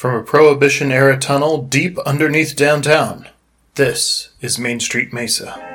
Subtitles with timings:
[0.00, 3.28] From a Prohibition era tunnel deep underneath downtown,
[3.74, 5.69] this is Main Street Mesa.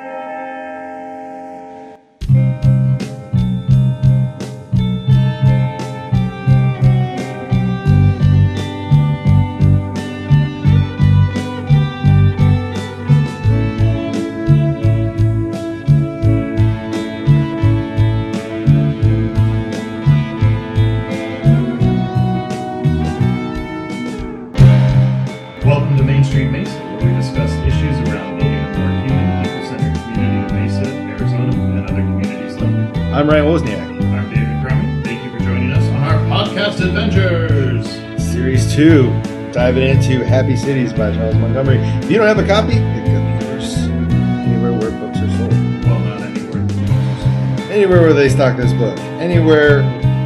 [33.26, 34.12] I'm Ryan Wozniak.
[34.12, 35.02] I'm David Crumming.
[35.02, 37.84] Thank you for joining us on our podcast adventures.
[38.24, 41.78] Series 2, diving into Happy Cities by Charles Montgomery.
[41.78, 45.50] If you don't have a copy, pick up yours anywhere where books are sold.
[45.50, 47.72] Well, not anywhere.
[47.72, 48.96] Anywhere where they stock this book.
[49.18, 49.82] Anywhere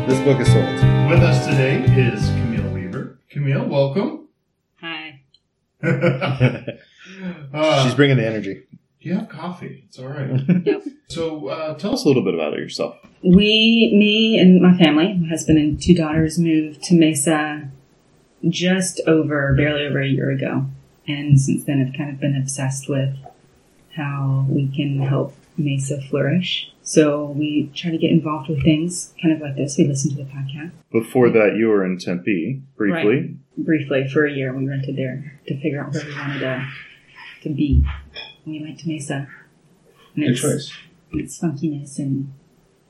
[0.07, 0.67] this book is sold.
[1.09, 3.19] With us today is Camille Weaver.
[3.30, 4.29] Camille, welcome.
[4.83, 5.23] Hi.
[7.55, 8.65] uh, She's bringing the energy.
[9.01, 9.84] You have coffee.
[9.88, 10.30] It's all right.
[10.66, 10.82] Yep.
[11.09, 12.96] So, uh, tell us a little bit about it yourself.
[13.23, 17.68] We, me and my family, my husband and two daughters, moved to Mesa
[18.48, 20.66] just over, barely over a year ago.
[21.09, 23.16] And since then, I've kind of been obsessed with
[23.96, 26.73] how we can help Mesa flourish.
[26.82, 29.76] So we try to get involved with things kind of like this.
[29.78, 33.37] We listen to the podcast Before that, you were in Tempe briefly.
[33.56, 34.52] briefly for a year.
[34.54, 36.68] We rented there to figure out where we wanted to,
[37.43, 37.84] to be.
[38.45, 39.29] And we went to Mesa.
[40.15, 40.73] And Good it's, choice.
[41.13, 42.33] it's funkiness and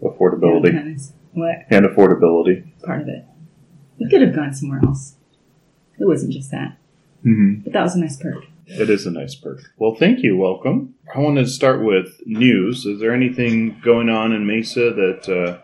[0.02, 1.12] Affordability downtownness.
[1.32, 1.56] What?
[1.70, 2.64] and affordability.
[2.82, 3.24] part of it.
[3.98, 5.14] We could have gone somewhere else.
[5.98, 6.78] It wasn't just that,
[7.24, 7.60] Mm-hmm.
[7.64, 8.44] but that was a nice perk.
[8.66, 9.60] It is a nice perk.
[9.76, 10.38] Well, thank you.
[10.38, 10.94] Welcome.
[11.14, 12.86] I wanted to start with news.
[12.86, 15.58] Is there anything going on in Mesa that uh,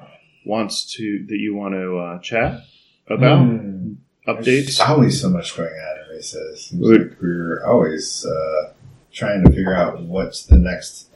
[0.45, 2.61] wants to that you want to uh, chat
[3.09, 3.47] about?
[3.47, 3.93] Hmm.
[4.29, 4.45] Updates.
[4.45, 6.39] There's always so much going on in Mesa.
[6.53, 8.73] It seems Would- like we're always uh,
[9.17, 11.09] trying to figure out what's the next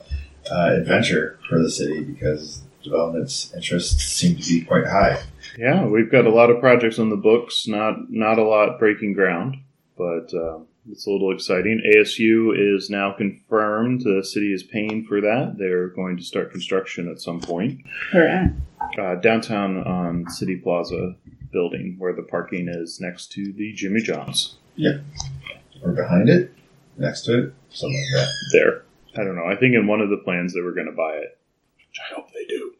[0.51, 5.21] uh, adventure for the city because development's interests seem to be quite high.
[5.57, 7.67] Yeah, we've got a lot of projects on the books.
[7.67, 9.57] Not not a lot breaking ground,
[9.97, 10.59] but uh,
[10.89, 11.81] it's a little exciting.
[11.95, 14.01] ASU is now confirmed.
[14.01, 15.55] The city is paying for that.
[15.57, 17.81] They're going to start construction at some point.
[18.11, 18.51] Where at?
[18.99, 21.15] uh, downtown on City Plaza
[21.51, 24.55] building where the parking is next to the Jimmy John's.
[24.75, 24.99] Yeah,
[25.83, 26.53] or behind it,
[26.97, 28.31] next to it, something like that.
[28.53, 28.83] There.
[29.15, 29.45] I don't know.
[29.45, 31.37] I think in one of the plans they were going to buy it,
[31.77, 32.73] which I hope they do.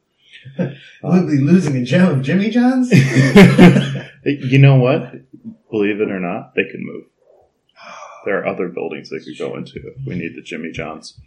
[1.04, 2.92] We'll be losing a gem of Jimmy John's.
[4.24, 5.14] you know what?
[5.70, 7.06] Believe it or not, they can move.
[8.26, 11.20] There are other buildings they could go into if we need the Jimmy John's.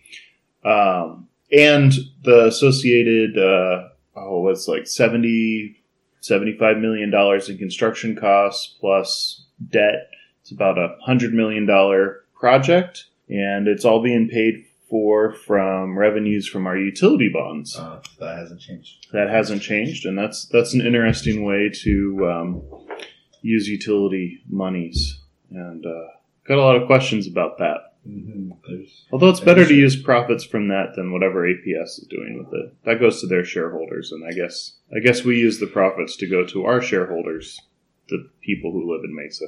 [0.65, 5.77] Um, and the associated, uh, oh, it's like 70,
[6.21, 10.09] 75 million dollars in construction costs plus debt.
[10.41, 16.47] It's about a hundred million dollar project, and it's all being paid for from revenues
[16.47, 19.07] from our utility bonds Uh, that hasn't changed.
[19.13, 22.63] that hasn't changed, and that's that's an interesting way to um,
[23.43, 25.21] use utility monies.
[25.51, 26.07] And uh,
[26.47, 27.95] got a lot of questions about that.
[28.07, 28.51] Mm-hmm.
[29.13, 32.75] Although it's better to use profits from that than whatever APS is doing with it.
[32.85, 36.27] That goes to their shareholders, and I guess I guess we use the profits to
[36.29, 37.59] go to our shareholders,
[38.11, 39.47] the people who live in Mesa.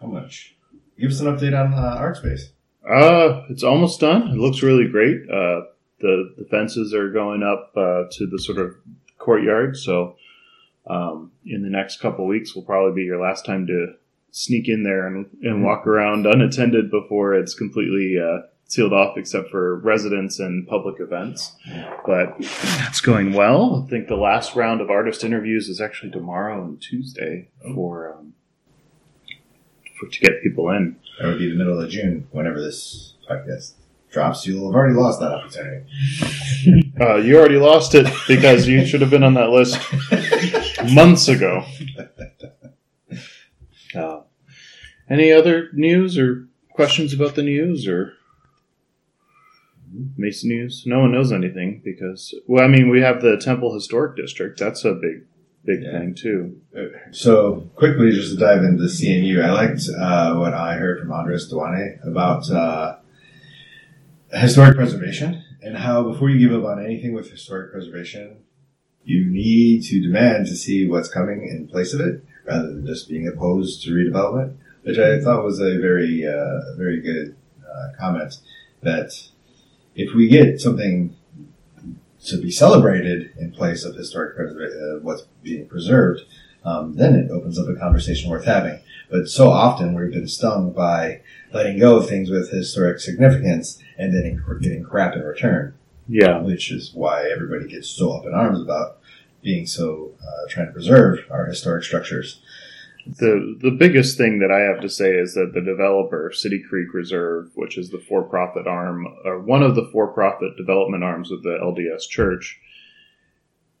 [0.00, 0.56] how much?
[1.00, 2.50] Give us an update on uh, Art Space.
[2.88, 4.28] Uh, it's almost done.
[4.28, 5.22] It looks really great.
[5.30, 5.62] Uh,
[6.00, 8.74] the the fences are going up uh, to the sort of
[9.18, 10.16] courtyard, so
[10.86, 13.94] um, in the next couple weeks will probably be your last time to
[14.30, 19.50] sneak in there and, and walk around unattended before it's completely uh, sealed off, except
[19.50, 21.56] for residents and public events.
[22.06, 22.36] But
[22.78, 23.84] that's going well.
[23.84, 28.34] I think the last round of artist interviews is actually tomorrow and Tuesday for um,
[30.00, 30.96] for to get people in.
[31.20, 33.74] That would be the middle of June, whenever this podcast
[34.10, 34.46] drops.
[34.46, 35.86] You'll have already lost that opportunity.
[37.00, 39.78] Uh, you already lost it because you should have been on that list
[40.92, 41.64] months ago.
[43.92, 44.20] Uh,
[45.08, 48.12] any other news or questions about the news or
[50.16, 50.84] Mason news?
[50.86, 54.60] No one knows anything because, well, I mean, we have the Temple Historic District.
[54.60, 55.26] That's a big,
[55.64, 55.98] big Yeah.
[55.98, 56.56] thing too.
[57.10, 61.52] So quickly, just to dive into CNU, I liked uh, what I heard from Andres
[61.52, 62.96] Duany about uh,
[64.32, 68.36] historic preservation and how before you give up on anything with historic preservation,
[69.04, 73.08] you need to demand to see what's coming in place of it rather than just
[73.08, 77.36] being opposed to redevelopment, which I thought was a very, uh, very good
[77.68, 78.36] uh, comment.
[78.82, 79.10] That
[79.94, 81.14] if we get something
[82.26, 86.22] to be celebrated in place of historic uh, what's being preserved,
[86.64, 88.78] um, then it opens up a conversation worth having.
[89.10, 91.22] But so often we've been stung by
[91.52, 95.74] letting go of things with historic significance and then getting crap in return,
[96.08, 96.40] Yeah.
[96.42, 98.98] which is why everybody gets so up in arms about
[99.42, 102.40] being so uh, trying to preserve our historic structures.
[103.06, 106.92] The the biggest thing that I have to say is that the developer, City Creek
[106.92, 111.30] Reserve, which is the for profit arm or one of the for profit development arms
[111.32, 112.60] of the LDS Church,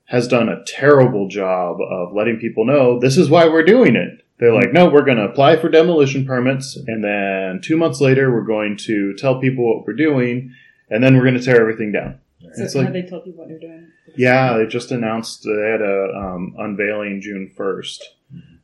[0.06, 4.24] has done a terrible job of letting people know this is why we're doing it.
[4.38, 8.32] They're like, no, we're going to apply for demolition permits, and then two months later,
[8.32, 10.54] we're going to tell people what we're doing,
[10.88, 12.18] and then we're going to tear everything down.
[12.54, 13.88] So It's like- they told you what they're doing?
[14.16, 17.98] Yeah, they just announced they had a um, unveiling June 1st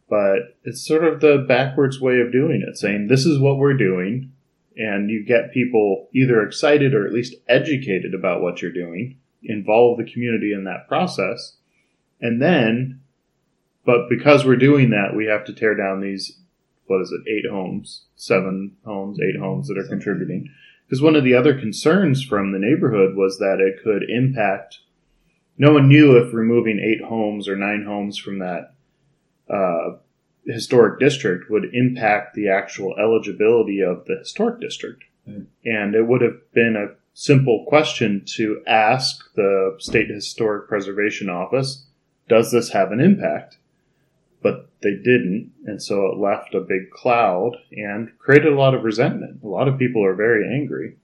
[0.09, 3.77] but it's sort of the backwards way of doing it, saying this is what we're
[3.77, 4.33] doing,
[4.77, 9.99] and you get people either excited or at least educated about what you're doing, involve
[9.99, 11.57] the community in that process,
[12.21, 13.01] and then,
[13.85, 16.39] but because we're doing that, we have to tear down these,
[16.87, 20.49] what is it, eight homes, seven homes, eight homes that are contributing.
[20.87, 24.79] Because one of the other concerns from the neighborhood was that it could impact.
[25.59, 28.76] No one knew if removing eight homes or nine homes from that
[29.49, 29.97] uh,
[30.47, 35.05] historic district would impact the actual eligibility of the historic district.
[35.29, 35.47] Mm.
[35.65, 41.87] And it would have been a simple question to ask the State Historic Preservation Office
[42.29, 43.59] Does this have an impact?
[44.43, 48.85] But they didn't, and so it left a big cloud and created a lot of
[48.85, 49.43] resentment.
[49.43, 50.97] A lot of people are very angry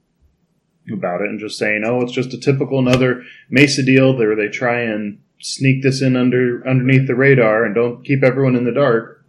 [0.91, 4.47] about it and just saying, "Oh, it's just a typical another Mesa deal where they
[4.47, 8.71] try and sneak this in under underneath the radar and don't keep everyone in the
[8.71, 9.23] dark."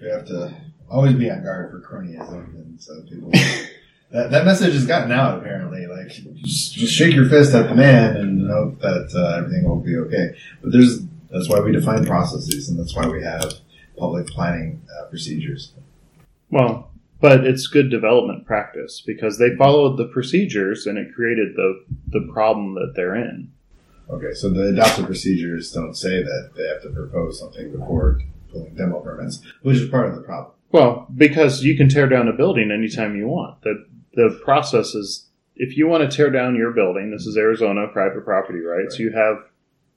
[0.00, 0.54] We have to
[0.88, 3.30] always be on guard for cronyism, and so people.
[4.10, 5.86] that, that message has gotten out apparently.
[5.86, 9.76] Like, just, just shake your fist at the man and hope that uh, everything will
[9.76, 10.36] be okay.
[10.62, 13.54] But there's that's why we define processes, and that's why we have
[13.96, 15.72] public planning uh, procedures.
[16.50, 16.90] Well,
[17.20, 22.28] but it's good development practice because they followed the procedures and it created the the
[22.32, 23.52] problem that they're in.
[24.12, 28.20] Okay, so the adopted procedures don't say that they have to propose something before
[28.50, 30.52] pulling demo permits, which is part of the problem.
[30.72, 33.62] Well, because you can tear down a building anytime you want.
[33.62, 37.86] The the process is if you want to tear down your building, this is Arizona
[37.88, 38.94] private property rights.
[38.94, 39.04] Right.
[39.04, 39.36] You have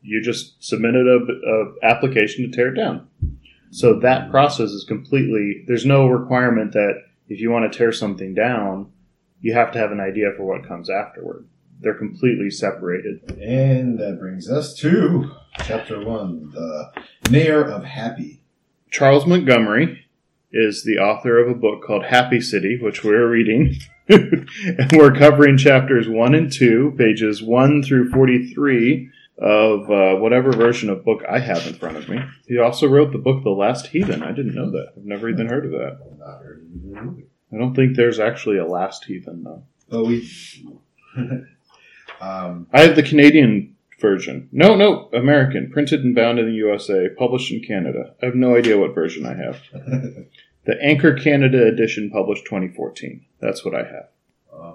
[0.01, 3.07] you just submitted a, a application to tear it down.
[3.71, 5.63] So that process is completely.
[5.68, 8.92] There's no requirement that if you want to tear something down,
[9.42, 11.48] you have to have an idea for what comes afterward.
[11.83, 13.38] They're completely separated.
[13.39, 16.91] And that brings us to chapter one: the
[17.30, 18.41] mayor of Happy.
[18.89, 20.06] Charles Montgomery
[20.51, 23.75] is the author of a book called Happy City, which we're reading.
[24.07, 29.09] and we're covering chapters 1 and 2, pages 1 through 43
[29.39, 32.19] of uh, whatever version of book I have in front of me.
[32.47, 34.21] He also wrote the book The Last Heathen.
[34.21, 34.94] I didn't know that.
[34.95, 36.00] I've never even heard of that.
[36.19, 37.27] Not heard of it.
[37.51, 39.63] I don't think there's actually a Last Heathen, though.
[39.89, 40.30] But we.
[42.23, 44.49] Um, I have the Canadian version.
[44.51, 45.71] No, no, American.
[45.71, 48.13] Printed and bound in the USA, published in Canada.
[48.21, 49.61] I have no idea what version I have.
[50.65, 53.25] The Anchor Canada edition, published 2014.
[53.41, 54.07] That's what I have.
[54.57, 54.73] uh,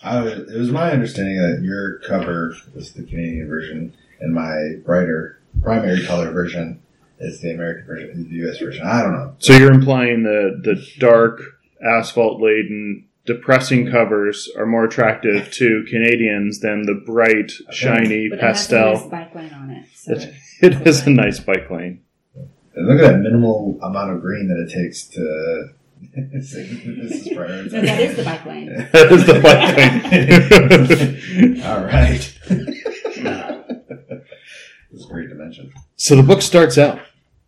[0.00, 4.76] I was, it was my understanding that your cover was the Canadian version, and my
[4.86, 6.80] brighter primary color version
[7.18, 8.58] is the American version, the U.S.
[8.58, 8.86] version.
[8.86, 9.34] I don't know.
[9.40, 11.40] So you're implying the the dark,
[11.84, 18.42] asphalt laden, depressing covers are more attractive to Canadians than the bright, shiny But it
[18.42, 19.86] has a nice bike lane on it.
[19.94, 22.02] So It, it is a nice bike lane.
[22.74, 25.68] And look at that minimal amount of green that it takes to.
[26.40, 27.72] say this is prioritized.
[27.72, 28.88] no, that is the bike lane.
[28.92, 29.76] That is the bike
[31.36, 31.62] lane.
[31.62, 32.38] All right.
[34.92, 35.72] It's a great dimension.
[35.96, 37.00] So the book starts out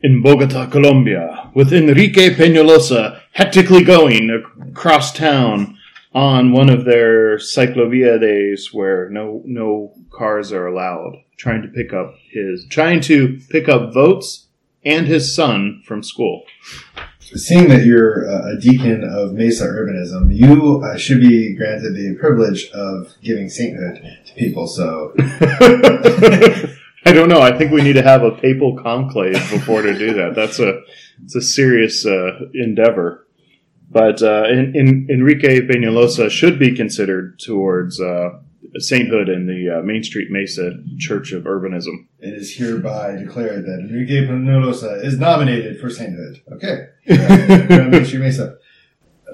[0.03, 4.31] in Bogota, Colombia, with Enrique Peñalosa hectically going
[4.71, 5.79] across town
[6.15, 11.93] on one of their cyclovia days where no no cars are allowed, trying to pick
[11.93, 14.49] up his trying to pick up votes
[14.85, 16.43] and his son from school.
[17.21, 22.69] Seeing that you're a deacon of Mesa urbanism, you uh, should be granted the privilege
[22.73, 24.67] of giving sainthood to people.
[24.67, 25.15] So,
[27.07, 27.41] I don't know.
[27.41, 30.35] I think we need to have a papal conclave before to do that.
[30.35, 30.81] That's a
[31.25, 33.27] it's a serious uh, endeavor.
[33.91, 38.39] But uh, in, in, Enrique Peñalosa should be considered towards uh,
[38.79, 42.07] sainthood in the uh, Main Street Mesa Church of Urbanism.
[42.21, 46.41] it is hereby declared that Enrique Peñalosa is nominated for sainthood.
[46.53, 48.57] Okay, We're Main Street Mesa.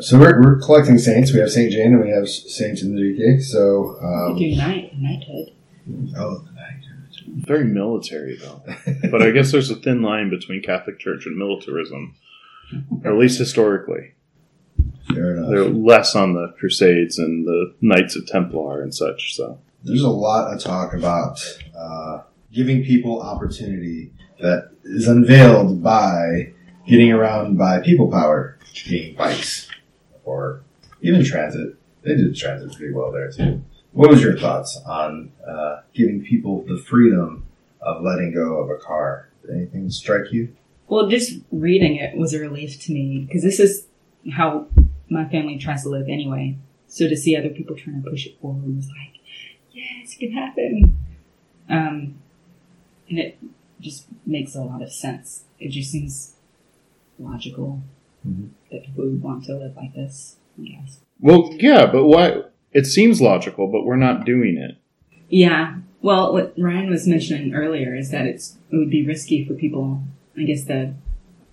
[0.01, 1.33] So we're, we're collecting saints.
[1.33, 3.41] We have Saint Jane and we have Saint Enrique.
[3.41, 5.51] So, um, We do knight, knighthood.
[6.17, 6.45] oh,
[7.37, 8.63] Very military though.
[9.11, 12.15] But I guess there's a thin line between Catholic Church and militarism.
[13.05, 14.13] or at least historically.
[15.13, 15.51] Fair enough.
[15.51, 19.35] They're less on the Crusades and the Knights of Templar and such.
[19.35, 21.41] So There's a lot of talk about
[21.77, 26.53] uh, giving people opportunity that is unveiled by
[26.87, 28.59] getting around by people power,
[28.89, 29.69] being bikes
[30.25, 30.63] or
[31.01, 31.75] even transit.
[32.03, 33.63] They did transit pretty well there too.
[33.93, 37.47] What was your thoughts on uh, giving people the freedom
[37.81, 39.29] of letting go of a car?
[39.43, 40.55] Did anything strike you?
[40.89, 43.87] Well, just reading it was a relief to me because this is
[44.33, 44.67] how
[45.09, 46.57] my family tries to live anyway.
[46.87, 49.21] So to see other people trying to push it forward was like,
[49.73, 50.99] yes, it can happen.
[51.69, 52.15] Um,
[53.09, 53.39] and it
[53.81, 55.45] just makes a lot of sense.
[55.59, 56.35] It just seems
[57.19, 57.83] logical
[58.27, 58.49] Mhm.
[58.71, 60.37] that people would want to live like this.
[60.61, 61.01] I guess.
[61.21, 62.43] well, yeah, but why?
[62.73, 64.77] It seems logical, but we're not doing it.
[65.29, 65.77] Yeah.
[66.01, 70.03] Well, what Ryan was mentioning earlier is that it's it would be risky for people.
[70.37, 70.95] I guess the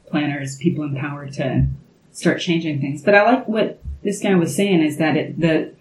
[0.08, 1.68] planners, people in power, to
[2.12, 3.02] start changing things.
[3.02, 5.74] But I like what this guy was saying is that it, the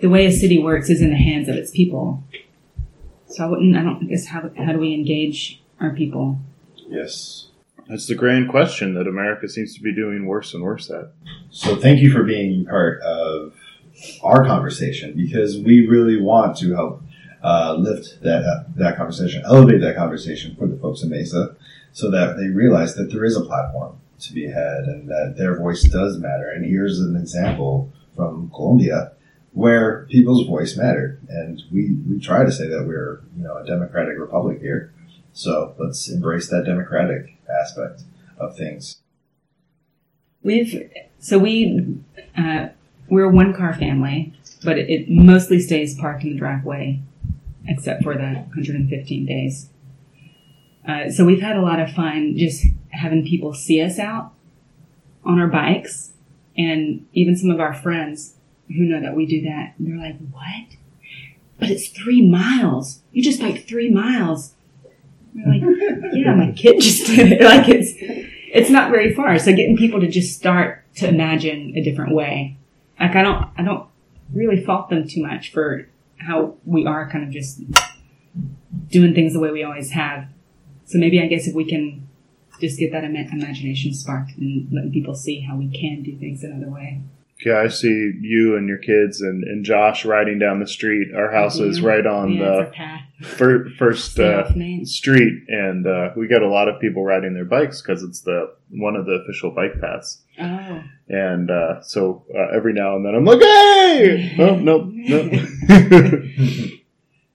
[0.00, 2.22] the way a city works is in the hands of its people.
[3.26, 3.76] So I wouldn't.
[3.76, 6.38] I don't I guess how how do we engage our people?
[6.76, 7.48] Yes.
[7.88, 11.12] That's the grand question that America seems to be doing worse and worse at.
[11.50, 13.54] So thank you for being part of
[14.22, 17.02] our conversation because we really want to help
[17.42, 21.54] uh, lift that uh, that conversation, elevate that conversation for the folks in Mesa,
[21.92, 25.56] so that they realize that there is a platform to be had and that their
[25.56, 26.50] voice does matter.
[26.50, 29.12] And here's an example from Colombia
[29.52, 33.64] where people's voice mattered, and we we try to say that we're you know a
[33.64, 34.92] democratic republic here.
[35.32, 38.02] So let's embrace that democratic aspect
[38.38, 39.00] of things.
[40.42, 41.98] We've so we
[42.36, 42.68] uh,
[43.08, 44.32] we're a one car family,
[44.64, 47.00] but it, it mostly stays parked in the driveway,
[47.66, 49.70] except for the 115 days.
[50.86, 54.32] Uh, so we've had a lot of fun just having people see us out
[55.24, 56.12] on our bikes,
[56.56, 58.34] and even some of our friends
[58.68, 60.76] who know that we do that, they're like, "What?
[61.58, 63.00] But it's three miles.
[63.12, 64.54] You just biked three miles."
[65.34, 65.62] Like,
[66.12, 67.40] "Yeah, my kid just did it.
[67.44, 67.92] Like it's."
[68.52, 69.38] it's not very far.
[69.38, 72.57] So getting people to just start to imagine a different way.
[73.00, 73.88] Like I don't, I don't
[74.32, 75.88] really fault them too much for
[76.18, 77.60] how we are kind of just
[78.88, 80.26] doing things the way we always have.
[80.84, 82.08] So maybe I guess if we can
[82.60, 86.42] just get that ima- imagination sparked and letting people see how we can do things
[86.42, 87.00] another way.
[87.44, 91.14] Yeah, I see you and your kids and, and Josh riding down the street.
[91.14, 92.70] Our house is right on yeah,
[93.20, 94.50] the fir- first uh,
[94.84, 98.52] street, and uh, we get a lot of people riding their bikes because it's the
[98.70, 100.22] one of the official bike paths.
[100.40, 106.28] Oh, And uh, so uh, every now and then I'm like, "Hey, oh, no, no."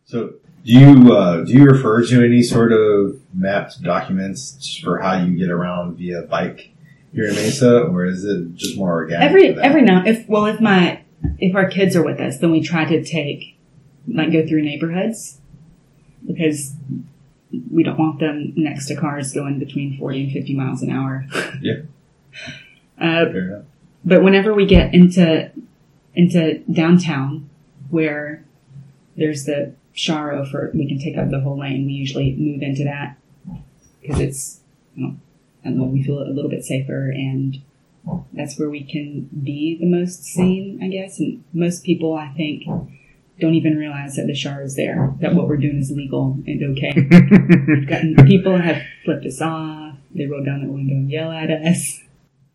[0.06, 5.18] So, do you uh, do you refer to any sort of mapped documents for how
[5.24, 6.72] you get around via bike
[7.14, 9.28] here in Mesa, or is it just more organic?
[9.28, 11.02] every every now if well if my
[11.40, 13.58] if our kids are with us, then we try to take
[14.08, 15.40] like go through neighborhoods
[16.28, 16.76] because
[17.72, 21.26] we don't want them next to cars going between forty and fifty miles an hour.
[21.60, 21.82] Yeah.
[23.00, 23.26] Uh,
[24.06, 25.52] but whenever we get into
[26.16, 27.50] into downtown,
[27.90, 28.44] where
[29.16, 32.84] there's the sharrow for we can take up the whole lane, we usually move into
[32.84, 33.18] that
[34.02, 34.60] because it's
[34.96, 35.16] you know,
[35.64, 37.62] I don't know we feel a little bit safer and
[38.34, 41.20] that's where we can be the most sane, I guess.
[41.20, 42.64] And most people, I think,
[43.40, 46.78] don't even realize that the sharrow is there, that what we're doing is legal and
[46.78, 46.94] okay.
[46.96, 49.96] We've gotten people have flipped us off.
[50.14, 52.02] They roll down their window and yell at us.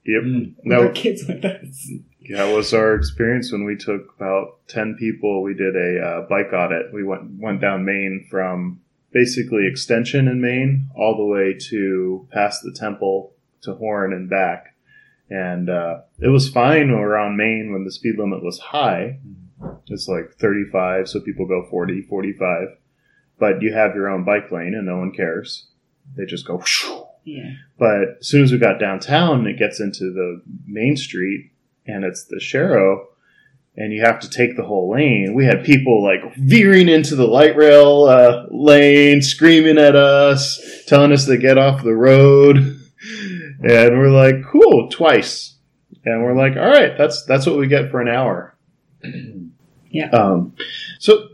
[0.08, 0.22] Yep.
[0.22, 0.54] Mm.
[0.64, 1.90] No, kids with us.
[2.30, 5.42] that was our experience when we took about ten people.
[5.42, 6.94] We did a uh, bike audit.
[6.94, 8.80] We went went down Main from
[9.12, 14.74] basically extension in Main all the way to past the temple to Horne and back.
[15.28, 18.58] And uh, it was fine when we were on Main when the speed limit was
[18.58, 19.18] high.
[19.88, 22.68] It's like 35, so people go 40, 45.
[23.38, 25.66] But you have your own bike lane and no one cares.
[26.16, 26.56] They just go.
[26.56, 26.86] Whoosh.
[27.28, 27.52] Yeah.
[27.78, 31.50] But as soon as we got downtown, it gets into the main street
[31.86, 33.06] and it's the sharrow,
[33.76, 35.34] and you have to take the whole lane.
[35.34, 41.12] We had people like veering into the light rail uh, lane, screaming at us, telling
[41.12, 42.74] us to get off the road.
[43.60, 45.56] And we're like, cool, twice.
[46.04, 48.56] And we're like, all right, that's that's what we get for an hour.
[49.90, 50.10] Yeah.
[50.10, 50.54] Um,
[51.00, 51.28] so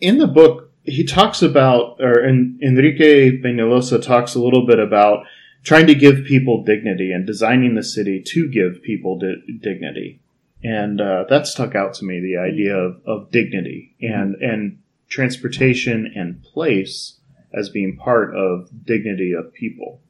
[0.00, 5.26] in the book, he talks about, or en- Enrique Peñalosa talks a little bit about
[5.62, 10.20] trying to give people dignity and designing the city to give people di- dignity.
[10.62, 16.12] And uh, that stuck out to me, the idea of, of dignity and, and transportation
[16.14, 17.18] and place
[17.52, 20.00] as being part of dignity of people.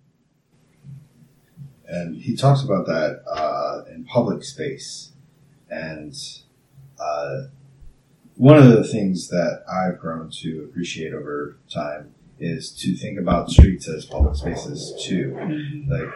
[1.87, 5.12] and he talks about that uh, in public space.
[5.71, 6.14] And
[6.99, 7.43] uh,
[8.36, 13.50] one of the things that I've grown to appreciate over time is to think about
[13.50, 15.36] streets as public spaces too.
[15.88, 16.08] Like,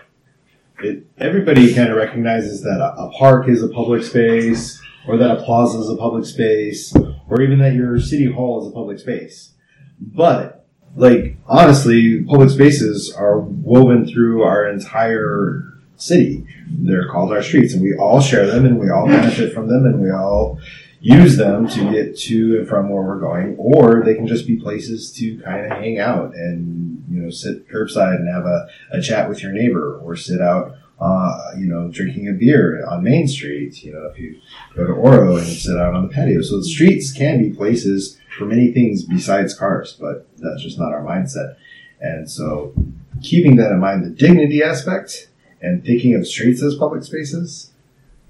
[0.81, 5.39] it, everybody kind of recognizes that a, a park is a public space, or that
[5.39, 6.95] a plaza is a public space,
[7.29, 9.53] or even that your city hall is a public space.
[10.01, 15.65] But, like, honestly, public spaces are woven through our entire
[15.97, 16.47] city.
[16.69, 19.87] They're called our streets, and we all share them, and we all benefit from them,
[19.87, 20.61] and we all
[21.01, 24.57] use them to get to and from where we're going, or they can just be
[24.57, 29.01] places to kind of hang out and, you know, sit curbside and have a, a
[29.01, 33.29] chat with your neighbor, or sit out, uh, you know, drinking a beer on Main
[33.29, 34.41] Street, you know, if you
[34.75, 36.43] go to Oro and sit out on the patio.
[36.43, 40.93] So the streets can be places for many things besides cars, but that's just not
[40.93, 41.57] our mindset.
[42.01, 42.75] And so
[43.23, 47.73] keeping that in mind, the dignity aspect and thinking of streets as public spaces,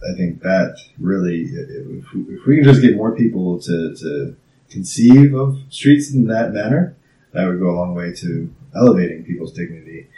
[0.02, 4.36] I think that really, if we, if we can just get more people to, to
[4.70, 6.94] conceive of streets in that manner,
[7.32, 10.08] that would go a long way to elevating people's dignity.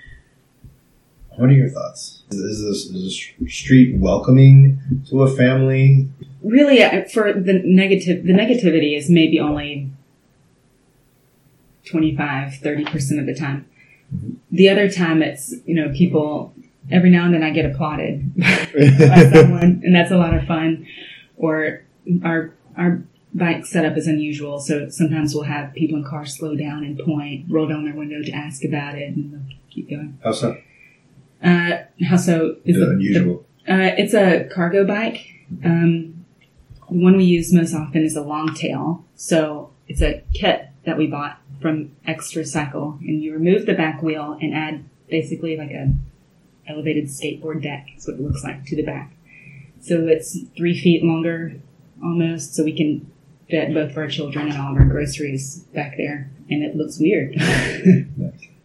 [1.37, 2.23] What are your thoughts?
[2.31, 6.09] Is this is this street welcoming to a family?
[6.43, 9.91] really uh, for the negative the negativity is maybe only
[11.85, 13.67] 25 30% of the time
[14.15, 14.37] Mhm.
[14.51, 16.53] the other time it's you know people
[16.91, 20.87] every now and then i get applauded by someone and that's a lot of fun
[21.37, 21.83] or
[22.25, 23.03] our our
[23.35, 27.45] bike setup is unusual so sometimes we'll have people in cars slow down and point
[27.49, 30.57] roll down their window to ask about it and keep going How so?
[31.43, 31.79] uh
[32.09, 33.47] how so is The the- unusual.
[33.69, 35.21] uh, it's a cargo bike.
[35.65, 36.25] Um,
[36.91, 39.05] the one we use most often is a long tail.
[39.15, 44.37] So it's a kit that we bought from Xtracycle, and you remove the back wheel
[44.41, 45.93] and add basically like a
[46.69, 47.87] elevated skateboard deck.
[47.97, 49.13] Is what it looks like to the back.
[49.81, 51.55] So it's three feet longer
[52.03, 53.11] almost, so we can
[53.49, 56.99] fit both of our children and all of our groceries back there, and it looks
[56.99, 57.35] weird.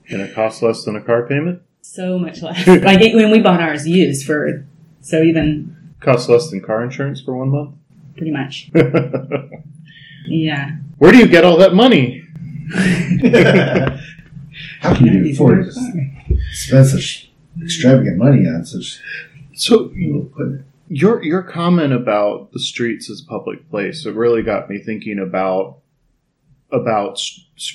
[0.08, 1.64] And it costs less than a car payment?
[1.82, 2.68] so much less.
[2.68, 4.66] like it, when we bought ours used for,
[5.02, 7.76] so even Costs less than car insurance for one month?
[8.16, 8.70] pretty much,
[10.28, 10.78] yeah.
[11.00, 12.24] Where do you get all that money?
[14.82, 15.74] How can you afford to
[16.54, 17.25] spend such
[17.62, 19.00] extravagant money on such
[19.54, 20.66] So little equipment?
[20.88, 25.18] your your comment about the streets as a public place it really got me thinking
[25.18, 25.80] about
[26.72, 27.20] about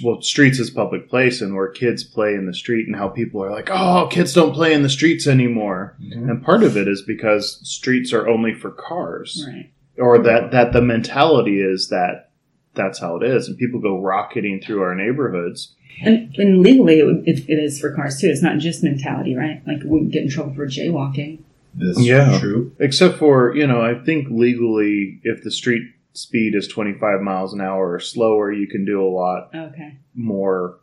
[0.02, 3.42] well streets as public place and where kids play in the street and how people
[3.42, 6.28] are like oh kids don't play in the streets anymore mm-hmm.
[6.28, 9.72] and part of it is because streets are only for cars Right.
[9.98, 12.30] or that that the mentality is that
[12.74, 17.04] that's how it is and people go rocketing through our neighborhoods And, and legally, it,
[17.04, 18.28] would- it, it is for cars too.
[18.28, 19.62] It's not just mentality, right?
[19.66, 21.40] Like we get in trouble for jaywalking.
[21.74, 22.38] This Yeah.
[22.40, 22.72] true.
[22.80, 25.82] except for you know i think legally if the street
[26.14, 29.96] speed is 25 miles an hour or slower you can do a lot Okay.
[30.16, 30.80] more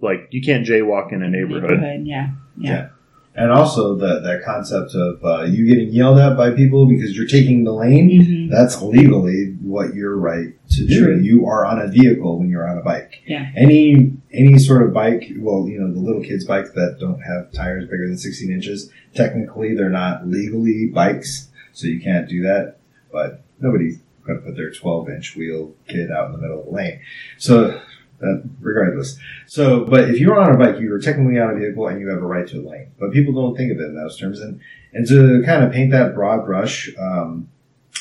[0.00, 2.30] like you can't jaywalk in a neighborhood Yeah.
[2.56, 2.88] Yeah.
[3.34, 7.28] And also that that concept of uh, you getting yelled at by people because you're
[7.28, 8.08] taking the lane.
[8.24, 11.04] hmm That's legally what you're right to do.
[11.04, 11.18] True.
[11.20, 13.22] You are on a vehicle when you're on a bike.
[13.26, 13.50] Yeah.
[13.56, 17.52] Any any sort of bike, well, you know, the little kids' bikes that don't have
[17.52, 22.76] tires bigger than 16 inches, technically they're not legally bikes, so you can't do that.
[23.12, 26.66] But nobody's going to put their 12 inch wheel kid out in the middle of
[26.66, 27.00] the lane.
[27.38, 27.80] So,
[28.22, 29.18] uh, regardless.
[29.46, 32.08] So, but if you're on a bike, you are technically on a vehicle and you
[32.08, 32.92] have a right to a lane.
[32.98, 34.40] But people don't think of it in those terms.
[34.40, 34.60] And,
[34.92, 37.48] and to kind of paint that broad brush, um,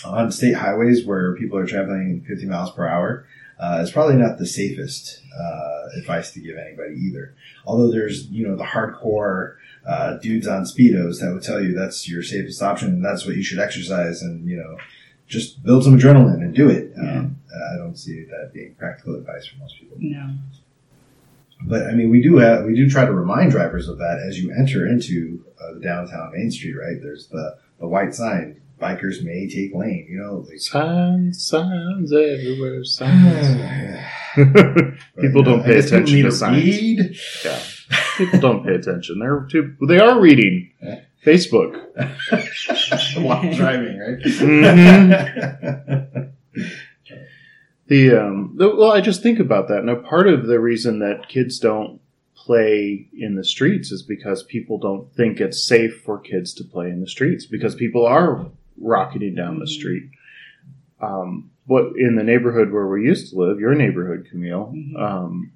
[0.06, 3.26] on state highways where people are traveling 50 miles per hour,
[3.60, 7.36] uh, is probably not the safest uh, advice to give anybody either.
[7.66, 12.08] Although there's, you know, the hardcore uh, dudes on speedos that would tell you that's
[12.08, 14.78] your safest option and that's what you should exercise and you know
[15.28, 16.92] just build some adrenaline and do it.
[17.00, 17.38] Um,
[17.74, 19.98] I don't see that being practical advice for most people.
[20.00, 20.34] No.
[21.62, 24.40] But I mean, we do have we do try to remind drivers of that as
[24.40, 26.74] you enter into uh, the downtown Main Street.
[26.74, 30.08] Right there's the the white sign: bikers may take lane.
[30.10, 34.04] You know, like, signs signs everywhere signs
[35.20, 37.16] people don't pay attention to to signs read.
[37.46, 37.60] yeah
[38.18, 40.70] people don't pay attention they're too they are reading
[41.26, 41.74] facebook
[43.24, 44.20] while driving, right?
[44.20, 46.32] Mhm.
[47.88, 49.84] The um, the, well, I just think about that.
[49.84, 52.00] Now, part of the reason that kids don't
[52.36, 56.90] play in the streets is because people don't think it's safe for kids to play
[56.90, 58.46] in the streets because people are
[58.82, 60.10] rocketing down the street.
[61.02, 65.00] Um, what in the neighborhood where we used to live, your neighborhood, Camille, Mhm.
[65.00, 65.52] um,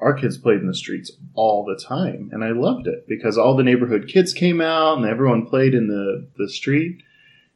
[0.00, 3.54] our kids played in the streets all the time, and I loved it because all
[3.56, 7.02] the neighborhood kids came out and everyone played in the the street,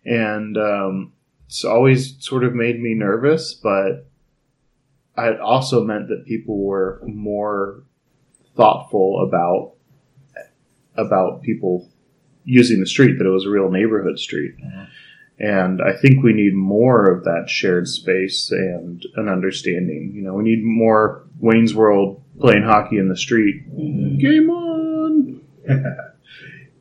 [0.05, 1.13] and um,
[1.47, 4.07] it's always sort of made me nervous, but
[5.19, 7.83] it also meant that people were more
[8.55, 9.73] thoughtful about
[10.97, 11.89] about people
[12.45, 14.55] using the street that it was a real neighborhood street.
[14.59, 14.87] Mhm.
[15.39, 20.13] And I think we need more of that shared space and an understanding.
[20.15, 23.67] You know, we need more Wayne's World playing hockey in the street.
[24.19, 25.41] Game on!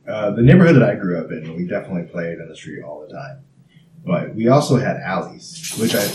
[0.07, 3.01] Uh, the neighborhood that I grew up in, we definitely played in the street all
[3.01, 3.43] the time.
[4.05, 6.05] But we also had alleys, which I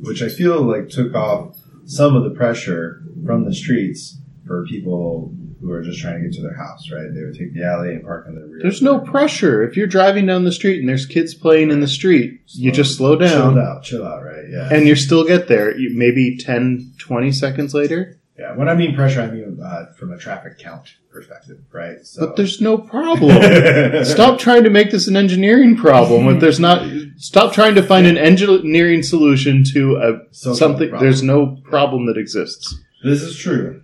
[0.00, 5.34] which I feel like took off some of the pressure from the streets for people
[5.60, 6.90] who are just trying to get to their house.
[6.90, 7.12] Right?
[7.14, 8.60] They would take the alley and park in the rear.
[8.62, 9.62] There's no pressure.
[9.62, 12.96] If you're driving down the street and there's kids playing in the street, you just
[12.96, 13.54] slow down.
[13.54, 14.22] chill out, chill out.
[14.24, 14.44] Right?
[14.50, 14.68] Yeah.
[14.72, 15.76] And you still get there.
[15.76, 18.18] You, maybe 10, 20 seconds later.
[18.38, 18.56] yeah.
[18.56, 21.58] When I mean pressure, I mean uh, from a traffic count perspective.
[21.72, 22.04] Right?
[22.06, 22.26] So.
[22.26, 23.30] But there's no problem.
[24.04, 26.28] Stop trying to make this an engineering problem.
[26.28, 30.88] If there's not, stop trying to find an engineering solution to a So something.
[30.88, 31.04] problem.
[31.06, 32.74] There's no problem that exists.
[33.04, 33.82] This is true.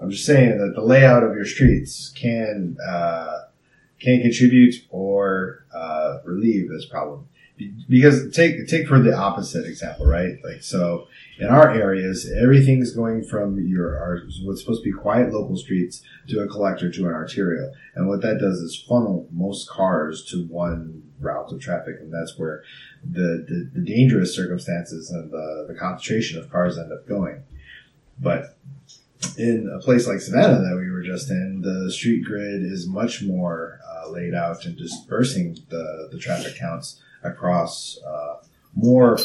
[0.00, 3.42] I'm just saying that the layout of your streets can uh,
[4.00, 7.28] can contribute or uh, relieve this problem.
[7.88, 10.36] Because take take for the opposite example, right?
[10.44, 11.08] Like so,
[11.40, 16.00] in our areas, everything's going from your our, what's supposed to be quiet local streets
[16.28, 20.46] to a collector to an arterial, and what that does is funnel most cars to
[20.46, 22.62] one route of traffic, and that's where
[23.02, 27.42] the the, the dangerous circumstances and the, the concentration of cars end up going.
[28.20, 28.56] But
[29.36, 33.22] in a place like Savannah that we were just in, the street grid is much
[33.22, 38.36] more uh, laid out and dispersing the, the traffic counts across uh,
[38.74, 39.18] more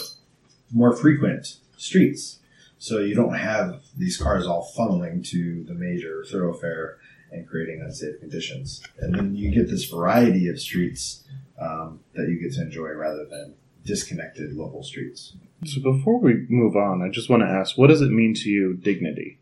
[0.72, 2.40] more frequent streets.
[2.80, 6.98] So you don't have these cars all funneling to the major thoroughfare
[7.32, 8.82] and creating unsafe conditions.
[9.00, 11.24] And then you get this variety of streets
[11.60, 13.54] um, that you get to enjoy rather than
[13.86, 15.34] disconnected local streets.
[15.66, 18.50] So before we move on, I just want to ask, what does it mean to
[18.50, 19.40] you, dignity,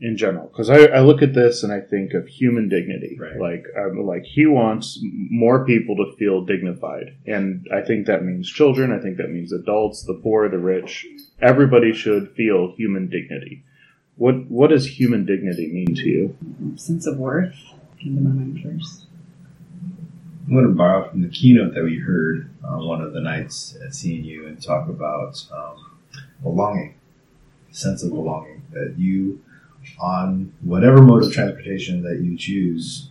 [0.00, 0.48] in general?
[0.48, 3.18] Because I, I look at this and I think of human dignity.
[3.20, 3.38] Right.
[3.38, 8.50] Like, um, like he wants more people to feel dignified, and I think that means
[8.50, 8.92] children.
[8.92, 11.06] I think that means adults, the poor, the rich.
[11.40, 13.64] Everybody should feel human dignity.
[14.16, 16.36] What What does human dignity mean to you?
[16.76, 17.56] Sense of worth
[17.98, 19.06] came to my mind first.
[20.46, 23.76] I'm going to borrow from the keynote that we heard on one of the nights
[23.84, 25.98] at CNU and talk about um,
[26.42, 26.94] belonging,
[27.70, 28.62] sense of belonging.
[28.72, 29.42] That you,
[30.00, 33.08] on whatever mode of transportation that you choose,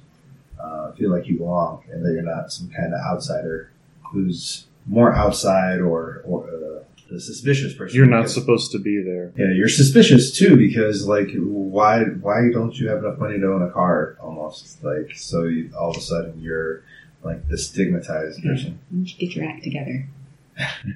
[0.61, 3.71] uh, feel like you belong, and that you're not some kind of outsider
[4.11, 7.95] who's more outside or or uh, the suspicious person.
[7.97, 9.31] You're not because- supposed to be there.
[9.35, 13.61] yeah, you're suspicious too because like why why don't you have enough money to own
[13.63, 16.83] a car almost like so you, all of a sudden you're
[17.23, 18.51] like the stigmatized Yeah.
[18.51, 18.79] person.
[18.89, 20.07] Why don't you get your act together?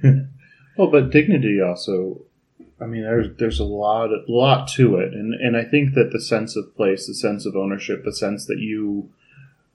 [0.76, 2.22] Well, but dignity also.
[2.84, 6.20] I mean, there's there's a lot lot to it, and and I think that the
[6.20, 9.10] sense of place, the sense of ownership, the sense that you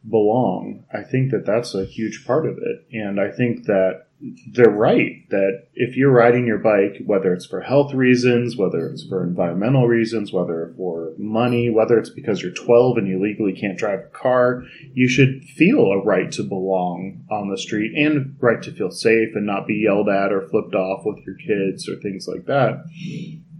[0.08, 4.70] belong, I think that that's a huge part of it, and I think that they're
[4.70, 9.22] right that if you're riding your bike, whether it's for health reasons, whether it's for
[9.22, 14.00] environmental reasons, whether for money, whether it's because you're 12 and you legally can't drive
[14.00, 18.72] a car, you should feel a right to belong on the street and right to
[18.72, 22.26] feel safe and not be yelled at or flipped off with your kids or things
[22.26, 22.84] like that.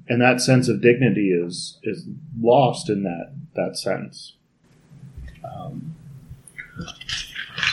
[0.08, 2.06] And that sense of dignity is is
[2.40, 4.34] lost in that that sense.
[5.44, 5.94] Um,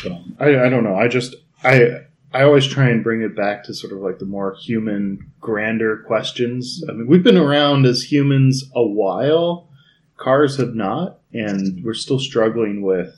[0.01, 0.95] so I, I don't know.
[0.95, 2.04] I just I
[2.35, 6.03] I always try and bring it back to sort of like the more human, grander
[6.05, 6.83] questions.
[6.89, 9.69] I mean, we've been around as humans a while.
[10.17, 13.15] Cars have not, and we're still struggling with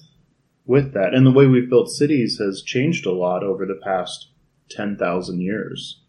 [0.68, 1.16] with that.
[1.16, 4.28] And the way we've built cities has changed a lot over the past
[4.70, 6.00] ten thousand years.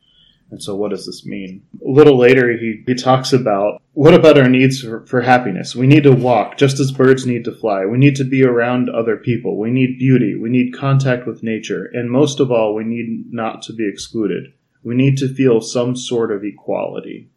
[0.50, 1.62] And so, what does this mean?
[1.84, 5.76] A little later, he, he talks about what about our needs for, for happiness?
[5.76, 7.84] We need to walk just as birds need to fly.
[7.84, 9.58] We need to be around other people.
[9.58, 10.36] We need beauty.
[10.40, 11.90] We need contact with nature.
[11.92, 14.52] And most of all, we need not to be excluded.
[14.82, 17.28] We need to feel some sort of equality.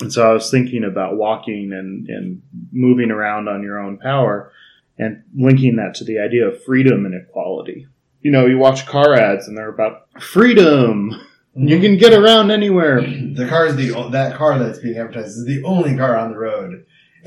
[0.00, 4.52] And so I was thinking about walking and, and moving around on your own power
[4.98, 7.86] and linking that to the idea of freedom and equality.
[8.20, 11.12] You know, you watch car ads and they're about freedom.
[11.56, 13.00] You can get around anywhere.
[13.00, 16.38] The car is the that car that's being advertised is the only car on the
[16.38, 16.84] road,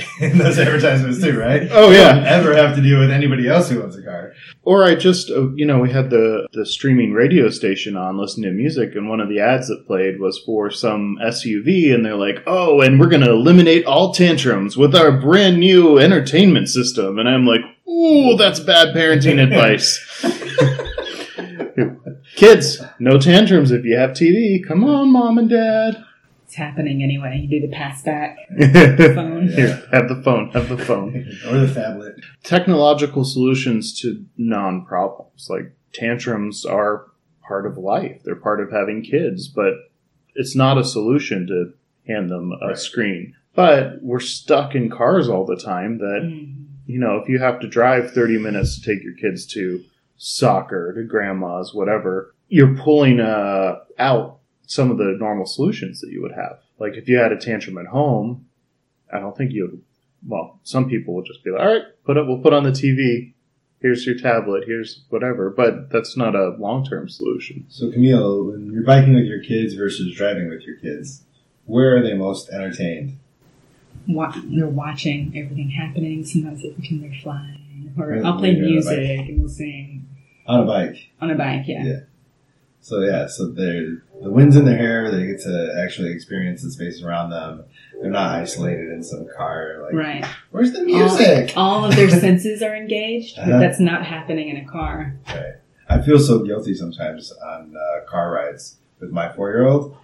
[0.22, 1.68] in those advertisements too, right?
[1.72, 2.10] Oh, yeah.
[2.10, 4.34] You don't ever have to deal with anybody else who owns a car.
[4.63, 8.50] Or I just, uh, you know, we had the, the streaming radio station on listening
[8.50, 12.15] to music, and one of the ads that played was for some SUV, and they're
[12.15, 17.20] like, oh, and we're going to eliminate all tantrums with our brand new entertainment system.
[17.20, 20.06] And I'm like, ooh, that's bad parenting advice.
[22.36, 24.65] Kids, no tantrums if you have TV.
[24.65, 26.04] Come on, mom and dad.
[26.46, 27.46] It's happening anyway.
[27.48, 29.50] You do the pass back phone.
[29.50, 31.15] Here, have the phone, have the phone.
[31.48, 32.22] or the phablet.
[32.44, 35.48] technological solutions to non problems.
[35.50, 37.06] Like tantrums are
[37.44, 39.74] part of life, they're part of having kids, but
[40.36, 41.74] it's not a solution to
[42.08, 42.78] hand them a Right.
[42.78, 43.36] screen.
[43.56, 46.65] But we're stuck in cars all the time that, Mm.
[46.88, 49.82] you know, if you have to drive 30 minutes to take your kids to
[50.19, 56.21] soccer, to grandma's, whatever, you're pulling uh, out some of the normal solutions that you
[56.21, 56.60] would have.
[56.77, 58.45] Like if you had a tantrum at home,
[59.12, 59.82] I don't think you would
[60.27, 62.71] well, some people will just be like, all right, put it, we'll put on the
[62.71, 63.34] TV.
[63.82, 64.65] Here's your tablet.
[64.67, 65.49] Here's whatever.
[65.49, 67.65] But that's not a long term solution.
[67.69, 71.23] So Camille, when you're biking with your kids versus driving with your kids,
[71.65, 73.17] where are they most entertained?
[74.08, 76.25] Wa- they're watching everything happening.
[76.25, 77.93] Sometimes they pretend they're flying.
[77.97, 79.99] Or Right, I'll play music and we'll sing
[80.50, 80.98] On a bike.
[81.22, 81.64] on a bike.
[81.68, 81.84] Yeah.
[81.84, 82.00] Yeah.
[82.82, 85.12] So yeah, so they're the wind's in their hair.
[85.12, 87.64] They get to actually experience the space around them.
[88.02, 89.82] They're not isolated in some car.
[89.84, 90.26] Like, Right.
[90.52, 91.54] where's the music?
[91.56, 93.60] All, all of their senses are engaged, but Uh-huh.
[93.60, 95.16] that's not happening in a car.
[95.28, 95.54] Right.
[95.90, 99.96] I feel so guilty sometimes on uh, car rides with my four year old.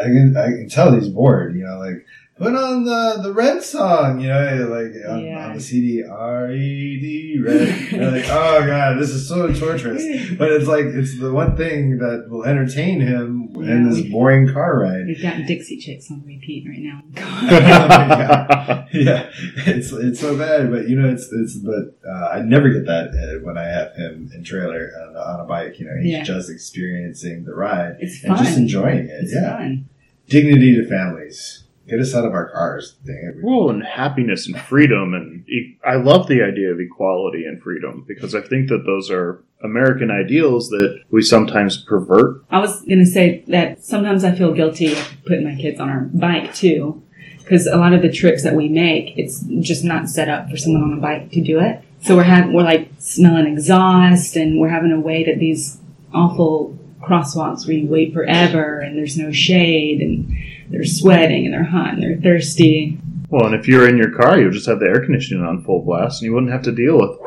[0.00, 1.54] I can I can tell he's bored.
[1.56, 2.04] You know, like
[2.36, 4.20] put on the the red song.
[4.20, 5.46] You know, like on, Yeah.
[5.48, 7.92] on the CD R E D red.
[7.92, 10.02] You're like, oh god, this is so torturous.
[10.36, 14.80] But it's like it's the one thing that will entertain him in this boring car
[14.80, 15.06] ride.
[15.06, 17.02] We've got Dixie Chicks on repeat right now.
[18.92, 19.30] yeah,
[19.66, 23.08] it's it's so bad, but you know, it's it's but uh, I never get that
[23.10, 25.78] uh, when I have him in trailer on, on a bike.
[25.78, 26.22] You know, he's Yeah.
[26.24, 28.44] just experiencing the ride It's and fun.
[28.44, 29.10] just enjoying it.
[29.22, 29.88] It's yeah, fun.
[30.28, 31.63] dignity to families.
[31.88, 32.96] Get us out of our cars.
[33.04, 33.44] Dang it.
[33.44, 35.12] well, and happiness and freedom.
[35.12, 39.10] And e- I love the idea of equality and freedom because I think that those
[39.10, 42.42] are American ideals that we sometimes pervert.
[42.50, 44.94] I was going to say that sometimes I feel guilty
[45.26, 47.02] putting my kids on our bike too,
[47.38, 50.56] because a lot of the trips that we make, it's just not set up for
[50.56, 51.82] someone on a bike to do it.
[52.02, 55.78] So we're having, we're like smelling exhaust and we're having to wait at these
[56.12, 60.34] awful crosswalks where you wait forever and there's no shade and
[60.70, 62.98] they're sweating and they're hot and they're thirsty.
[63.28, 65.82] Well, and if you're in your car, you'll just have the air conditioning on full
[65.82, 67.18] blast and you wouldn't have to deal with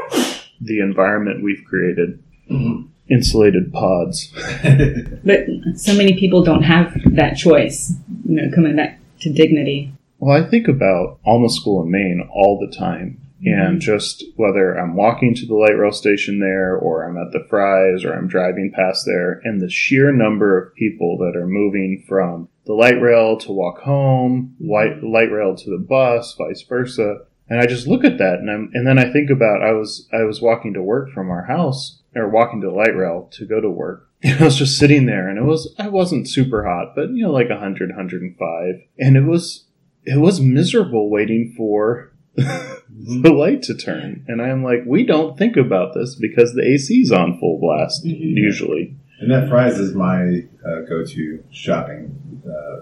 [0.61, 2.19] the environment we've created.
[2.49, 2.87] Mhm.
[3.09, 4.31] Insulated pods.
[5.23, 5.45] But
[5.75, 7.93] so many people don't have that choice,
[8.25, 9.91] you know, coming back to dignity.
[10.19, 13.19] Well, I think about Alma School in Main all the time.
[13.45, 13.79] And mm-hmm.
[13.79, 18.03] just whether I'm walking to the light rail station there, or I'm at the Fry's,
[18.03, 22.49] or I'm driving past there, and the sheer number of people that are moving from
[22.65, 27.19] the light rail to walk home, light, light rail to the bus, vice versa.
[27.49, 30.07] And I just look at that, and I'm, and then I think about I was
[30.11, 33.45] I was walking to work from our house, or walking to the light rail to
[33.45, 34.05] go to work.
[34.23, 37.21] And I was just sitting there, and it was I wasn't super hot, but you
[37.21, 39.65] know like 100, 105, and it was
[40.03, 42.13] it was miserable waiting for
[42.89, 44.23] the light to turn.
[44.27, 48.17] And I'm like, we don't think about this because the AC's on full blast Mhm.
[48.35, 48.95] usually.
[49.19, 52.15] And that Fry's is my uh, go-to shopping
[52.47, 52.81] uh,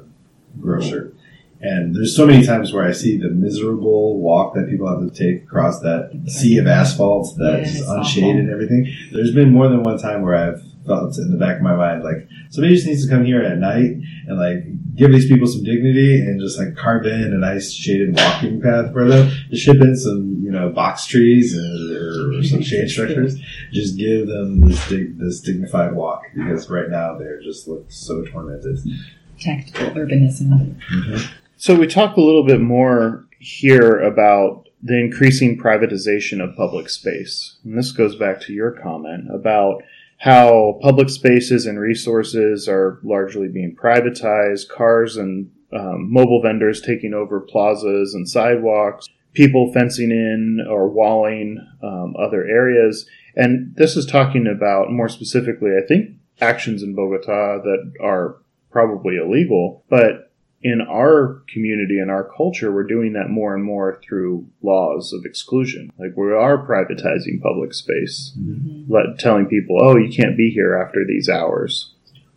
[0.60, 1.14] grocer.
[1.62, 5.18] And there's so many times where I see the miserable walk that people have to
[5.18, 8.40] take across that sea of asphalt that's Yeah, unshaded awful.
[8.42, 8.94] and everything.
[9.14, 12.04] There's been more than one time where I've felt in the back of my mind
[12.04, 13.92] like somebody just needs to come here at night
[14.28, 18.16] and like give these people some dignity and just like carve in a nice shaded
[18.16, 19.32] walking path for them.
[19.50, 23.40] Just ship in some you know box trees or, or some shade structures
[23.72, 28.24] just give them this dig, this dignified walk because right now they're just look so
[28.26, 28.80] tormented.
[29.40, 30.80] Tactical urbanism.
[30.80, 31.34] Mm-hmm.
[31.58, 37.58] So we talk a little bit more here about the increasing privatization of public space.
[37.64, 39.82] And this goes back to your comment about
[40.26, 47.14] how public spaces and resources are largely being privatized, cars and um, mobile vendors taking
[47.14, 53.08] over plazas and sidewalks, people fencing in or walling um, other areas.
[53.36, 58.38] And this is talking about more specifically, I think, actions in Bogota that are
[58.72, 60.34] probably illegal, but
[60.66, 65.24] in our community and our culture, we're doing that more and more through laws of
[65.24, 65.92] exclusion.
[66.00, 68.92] Like we are privatizing public space, mm-hmm.
[68.92, 71.94] let, telling people, "Oh, you can't be here after these hours."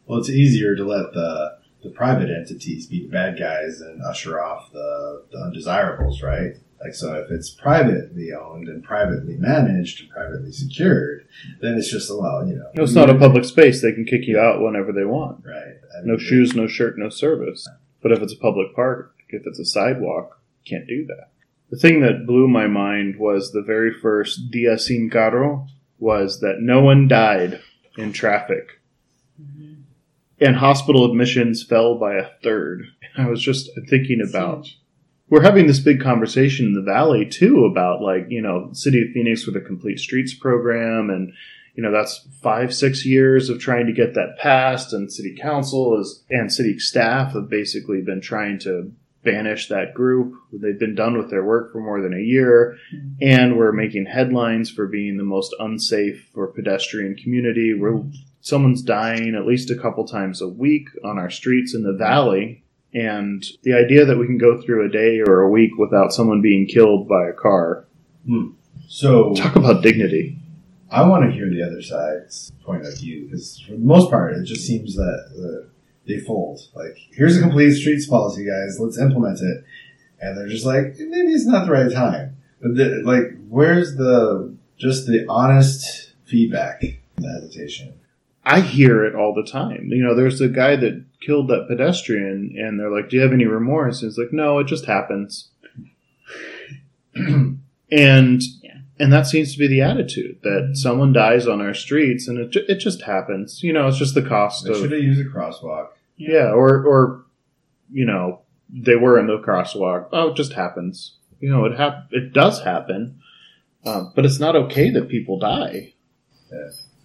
[0.07, 4.43] Well, it's easier to let the the private entities be the bad guys and usher
[4.43, 6.53] off the, the undesirables, right?
[6.85, 11.27] Like, so if it's privately owned and privately managed and privately secured,
[11.61, 12.71] then it's just, a well, you know.
[12.75, 13.81] No, it's not a public space.
[13.81, 15.45] They can kick you out whenever they want.
[15.45, 15.77] Right.
[15.97, 17.69] I No shoes, no shirt, no service.
[18.03, 21.31] But if it's a public park, if it's a sidewalk, you can't do that.
[21.71, 25.67] The thing that blew my mind was the very first Dia Sin Carro
[25.99, 27.61] was that no one died
[27.97, 28.81] in traffic.
[29.41, 29.83] Mm-hmm.
[30.41, 32.85] And hospital admissions fell by a third.
[33.17, 34.69] I was just thinking about
[35.31, 39.09] we're having this big conversation in the valley too about like you know city of
[39.13, 41.33] phoenix with a complete streets program and
[41.79, 45.97] you know that's five six years of trying to get that passed and city council
[46.01, 48.91] is and city staff have basically been trying to
[49.23, 50.35] banish that group.
[50.53, 53.09] They've been done with their work for more than a year mm-hmm.
[53.21, 57.79] and we're making headlines for being the most unsafe for pedestrian community.
[57.79, 58.03] Where
[58.41, 62.65] someone's dying at least a couple times a week on our streets in the valley
[62.93, 66.43] and the idea that we can go through a day or a week without someone
[66.43, 67.87] being killed by a car.
[68.27, 68.49] Hmm.
[68.89, 70.38] So talk about dignity
[70.91, 74.37] I want to hear the other side's point of view because for the most part,
[74.37, 75.69] it just seems that uh,
[76.07, 76.61] they fold.
[76.75, 78.79] Like, here's a complete streets policy, guys.
[78.81, 79.65] Let's implement it,
[80.21, 82.37] and they're just like, maybe it's not the right time.
[82.61, 86.81] But the, like, where's the just the honest feedback,
[87.17, 87.95] the hesitation?
[88.45, 92.55] i hear it all the time you know there's a guy that killed that pedestrian
[92.57, 95.51] and they're like do you have any remorse and he's like no it just happens
[97.15, 98.43] and.
[99.01, 102.57] And that seems to be the attitude that someone dies on our streets and it,
[102.69, 105.25] it just happens you know it's just the cost They of should have used a
[105.31, 105.89] crosswalk.
[106.17, 107.25] Yeah, or or
[107.93, 110.09] you know they were in the crosswalk.
[110.13, 111.15] Oh, it just happens.
[111.41, 113.21] You know, it hap- It does happen,
[113.87, 115.95] um, but it's not okay that people die.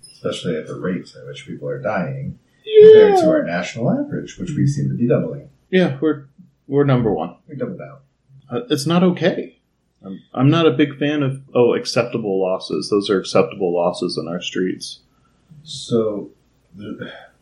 [0.01, 2.39] especially at the rate at which people are dying
[2.81, 5.49] compared to our national average, which we seem to be doubling.
[5.69, 6.25] yeah, we're
[6.67, 7.35] we're number one.
[7.47, 8.01] We doubled out.
[8.49, 9.52] Uh, it's not okay.
[10.03, 12.89] I'm, I'm not a big fan of oh acceptable losses.
[12.89, 14.99] Those are acceptable losses in our streets.
[15.63, 16.31] So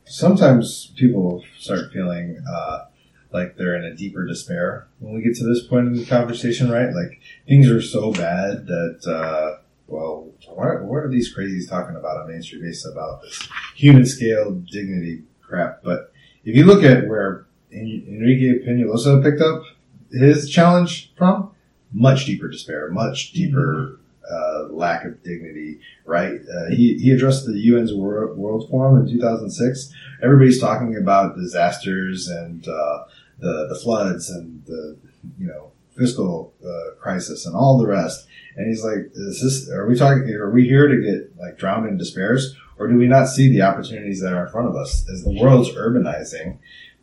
[0.06, 2.86] sometimes people start feeling uh,
[3.32, 6.70] like they're in a deeper despair when we get to this point in the conversation,
[6.70, 6.94] right?
[6.94, 12.18] Like things are so bad that, uh, well, what, what are these crazies talking about
[12.18, 15.82] on Main Street about this human scale dignity crap?
[15.84, 16.12] But
[16.44, 19.64] if you look at where Enrique Peñalosa picked up
[20.12, 21.52] his challenge from,
[21.94, 24.00] much deeper despair, much deeper
[24.30, 26.40] uh, lack of dignity, right?
[26.42, 29.94] Uh, he, he addressed the UN's World, World Forum in 2006.
[30.24, 33.04] Everybody's talking about disasters and uh,
[33.40, 34.98] the, the floods and the,
[35.38, 38.28] you know, fiscal uh, crisis and all the rest.
[38.56, 41.88] And he's like, is this, are we talking, are we here to get like drowned
[41.88, 42.56] in despairs?
[42.78, 45.08] Or do we not see the opportunities that are in front of us?
[45.12, 46.58] As the world's urbanizing,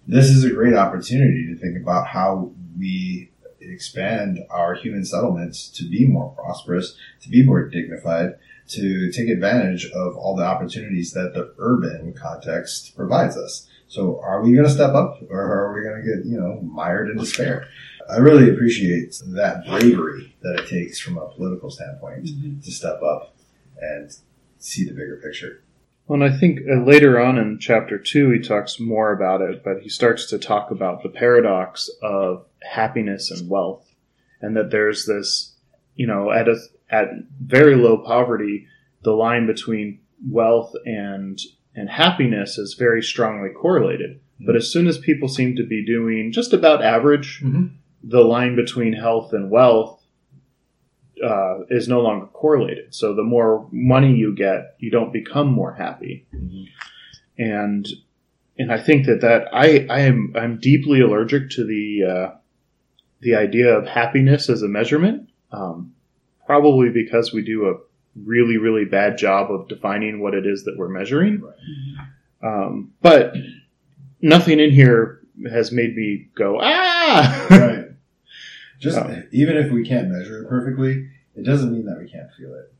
[0.07, 3.31] this is a great opportunity to think about how we
[3.73, 9.87] expand our human settlements to be more prosperous, to be more dignified, to take advantage
[9.93, 13.69] of all the opportunities that the urban context provides us.
[13.89, 16.61] So are we going to step up or are we going to get, you know,
[16.61, 17.67] mired in despair?
[18.11, 22.29] I really appreciate that bravery that it takes from a political standpoint
[22.63, 23.35] to step up
[23.81, 24.11] and
[24.59, 25.63] see the bigger picture.
[26.07, 29.63] Well, and I think uh, later on in chapter two, he talks more about it,
[29.63, 33.87] but he starts to talk about the paradox of happiness and wealth,
[34.41, 35.55] and that there's this,
[35.95, 36.57] you know, at a
[36.91, 37.09] at
[37.41, 38.67] very low poverty,
[39.03, 41.39] the line between wealth and
[41.75, 44.21] and happiness is very strongly correlated.
[44.41, 47.71] But as soon as people seem to be doing just about average, Mhm.
[48.03, 49.97] the line between health and wealth
[51.23, 52.95] uh, is no longer correlated.
[52.95, 56.27] So the more money you get, you don't become more happy.
[56.33, 56.67] Mhm.
[57.39, 57.89] And
[58.57, 62.31] and I think that that I I am I'm deeply allergic to the uh,
[63.21, 65.29] the idea of happiness as a measurement.
[65.51, 65.95] Um,
[66.47, 67.75] probably because we do a
[68.25, 71.43] really really bad job of defining what it is that we're measuring.
[72.43, 73.35] Um, but
[74.21, 77.47] nothing in here has made me go ah.
[77.51, 77.85] right.
[78.81, 79.23] Just Oh.
[79.33, 82.73] even if we can't measure it perfectly, it doesn't mean that we can't feel it.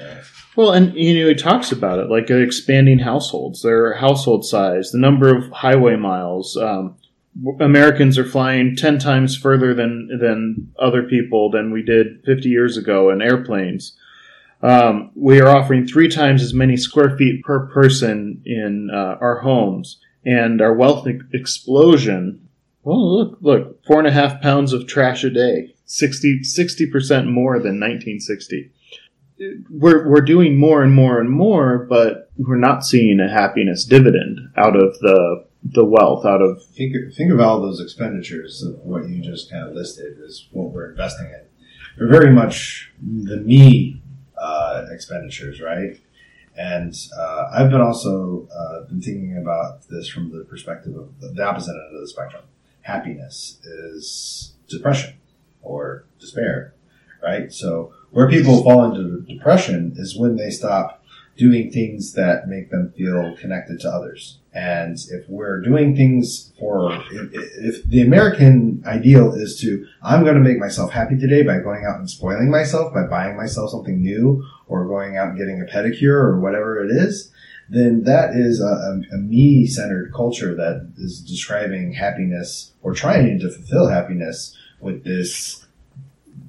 [0.00, 0.22] Yeah.
[0.56, 4.98] Well, and you know, he talks about it like expanding households, their household size, the
[4.98, 6.56] number of highway miles.
[6.56, 6.96] Um,
[7.60, 12.76] Americans are flying ten times further than than other people than we did fifty years
[12.76, 13.96] ago in airplanes.
[14.62, 19.40] Um, we are offering three times as many square feet per person in uh, our
[19.40, 22.48] homes, and our wealth explosion.
[22.82, 27.58] Well, look, look, four and a half pounds of trash a day, 60 percent more
[27.58, 28.72] than 1960
[29.70, 34.40] we're we're doing more and more and more, but we're not seeing a happiness dividend
[34.56, 39.08] out of the the wealth out of Think think of all those expenditures of what
[39.08, 41.42] you just kind of listed is what we're investing in.
[41.96, 44.02] they're very much the me
[44.38, 45.98] uh, expenditures, right?
[46.56, 51.42] And uh, I've been also uh, been thinking about this from the perspective of the
[51.42, 52.44] opposite end of the spectrum.
[52.82, 55.14] Happiness is depression
[55.62, 56.74] or despair,
[57.22, 57.52] right?
[57.52, 61.02] So where people fall into depression is when they stop
[61.36, 64.38] doing things that make them feel connected to others.
[64.52, 70.36] And if we're doing things for, if, if the American ideal is to, I'm going
[70.36, 74.00] to make myself happy today by going out and spoiling myself, by buying myself something
[74.00, 77.30] new, or going out and getting a pedicure, or whatever it is,
[77.68, 83.50] then that is a, a, me centered culture that is describing happiness or trying to
[83.50, 85.65] fulfill happiness with this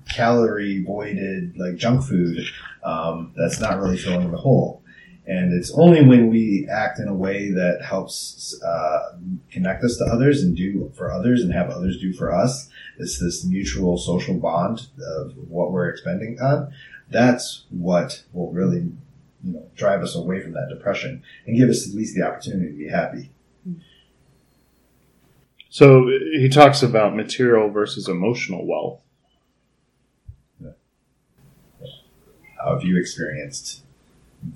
[0.10, 2.40] calorie voided like junk food
[2.84, 4.84] um, that's not really filling the hole.
[5.28, 9.18] And it's only when we act in a way that helps uh,
[9.52, 12.70] connect us to others and do for others and have others do for us.
[12.98, 14.88] It's this mutual social bond
[15.18, 16.72] of what we're expending on.
[17.10, 18.90] That's what will really,
[19.44, 22.72] you know, drive us away from that depression and give us at least the opportunity
[22.72, 23.30] to be happy.
[25.70, 29.02] So he talks about material versus emotional wealth.
[32.60, 33.84] How have you experienced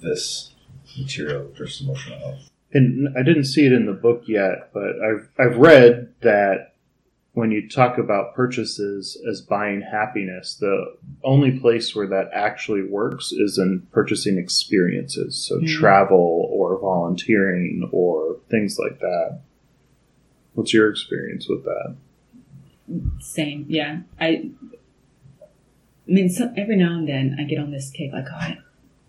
[0.01, 0.51] this
[0.97, 2.49] material versus emotional health?
[2.73, 6.73] And I didn't see it in the book yet, but I've I've read that
[7.33, 13.31] when you talk about purchases as buying happiness, the only place where that actually works
[13.31, 15.67] is in purchasing experiences, so Mhm.
[15.67, 19.39] travel or volunteering or things like that.
[20.53, 21.95] What's your experience with that?
[23.19, 24.01] Same, yeah.
[24.19, 24.49] I,
[26.11, 28.55] I mean, so every now and then I get on this kick, like, oh,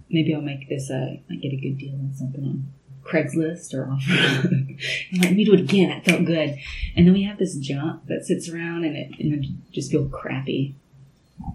[0.08, 0.88] maybe I'll make this.
[0.88, 2.72] Uh, I get a good deal on something on
[3.02, 4.04] Craigslist or off.
[4.08, 4.76] I'm
[5.12, 5.88] like, let me do it again.
[5.88, 6.56] That felt good.
[6.94, 10.08] And then we have this junk that sits around, and it and I just feel
[10.08, 10.76] crappy.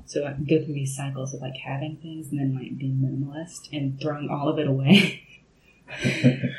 [0.06, 3.70] So I go through these cycles of like having things and then like being minimalist
[3.72, 5.24] and throwing all of it away.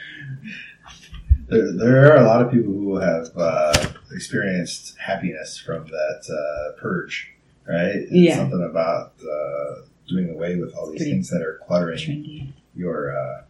[1.49, 6.79] There, there are a lot of people who have uh, experienced happiness from that uh,
[6.79, 7.33] purge,
[7.69, 7.95] right?
[7.95, 8.37] It's Yeah.
[8.37, 12.53] Something about uh, doing away with all these Pretty things that are cluttering Trendy.
[12.75, 13.43] your uh,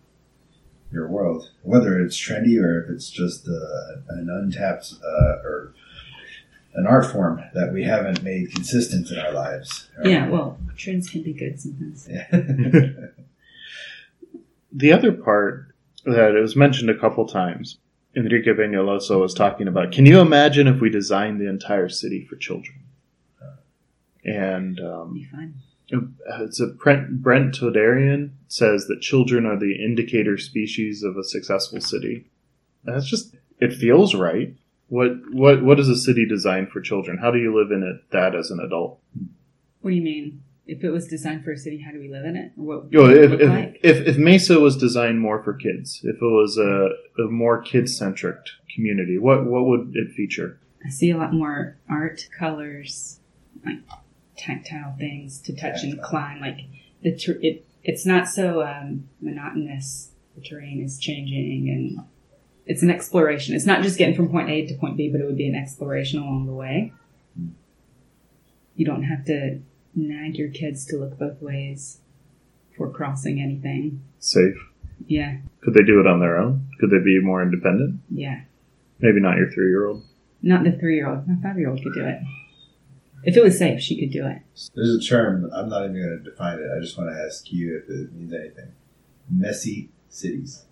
[0.91, 5.75] your world, whether it's trendy or if it's just uh, an untapped uh, or
[6.75, 9.89] an art form that we haven't made consistent in our lives.
[9.99, 10.07] right?
[10.09, 12.09] Yeah, well, trends can be good sometimes.
[12.11, 12.27] Yeah.
[14.73, 17.79] The other part that it was mentioned a couple times,
[18.15, 19.93] Enrique Peñalosa was talking about.
[19.93, 22.77] Can you imagine if we designed the entire city for children?
[24.29, 25.27] And um,
[26.41, 31.81] it's a Brent, Brent Toderian says that children are the indicator species of a successful
[31.81, 32.31] city.
[32.85, 34.55] And that's just it feels right.
[34.89, 37.19] What what what is a city designed for children?
[37.19, 39.01] How do you live in it that as an adult?
[39.81, 40.43] What do you mean?
[40.67, 42.53] If it was designed for a city, how do we live in it?
[42.55, 43.81] What Yo, it if, look if, like?
[43.83, 46.91] if if Mesa was designed more for kids, if it was a,
[47.23, 48.37] a more kid centric
[48.75, 50.61] community, what what would it feature?
[50.85, 53.21] I see a lot more art, colors,
[53.65, 53.79] like
[54.39, 56.41] tactile things to touch and climb.
[56.41, 56.61] Like
[57.03, 60.11] the ter- it, it's not so um, monotonous.
[60.37, 62.07] The terrain is changing, and
[62.65, 63.55] it's an exploration.
[63.57, 65.57] It's not just getting from point A to point B, but it would be an
[65.57, 66.93] exploration along the way.
[68.77, 69.61] You don't have to
[69.95, 71.99] nag your kids to look both ways
[72.77, 74.03] for crossing anything.
[74.21, 74.55] Safe.
[75.07, 76.69] Yeah, Could they do it on their own?
[76.81, 78.01] Could they be more independent?
[78.11, 78.43] yeah.
[79.01, 80.03] Maybe not your three year old.
[80.43, 81.29] Not the three year old.
[81.29, 82.19] My five year old could do it.
[83.25, 84.43] If it was safe, she could do it.
[84.75, 86.71] There's a term, I'm not even going to define it.
[86.75, 88.73] I just want to ask you if it means anything.
[89.31, 90.65] Messy cities.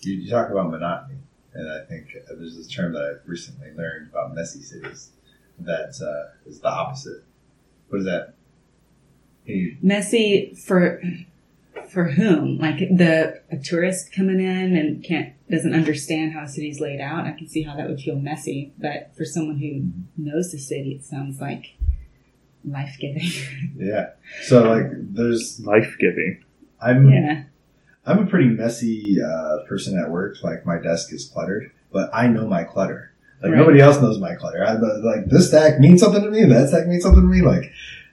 [0.00, 1.18] You, you talk about monotony,
[1.52, 5.10] and I think there's this term that I've recently learned about messy cities
[5.60, 7.22] that uh, is the opposite.
[7.88, 8.34] What is that?
[9.44, 11.02] You, messy for
[11.90, 16.80] for whom like the a tourist coming in and can't doesn't understand how a city's
[16.80, 19.82] laid out i can see how that would feel messy but for someone who
[20.16, 21.76] knows the city it sounds like
[22.66, 23.28] life-giving
[23.76, 24.10] yeah.
[24.44, 26.42] So, like, there's, Life giving.
[26.80, 27.44] I'm, yeah
[28.06, 30.36] I'm a pretty messy uh, person at work.
[30.42, 33.12] Like my desk is cluttered, but I know my clutter.
[33.42, 33.58] Like Right.
[33.58, 34.62] nobody else knows my clutter.
[34.64, 36.44] I, like this stack means something to me.
[36.44, 37.42] That stack means something to me.
[37.42, 37.70] Like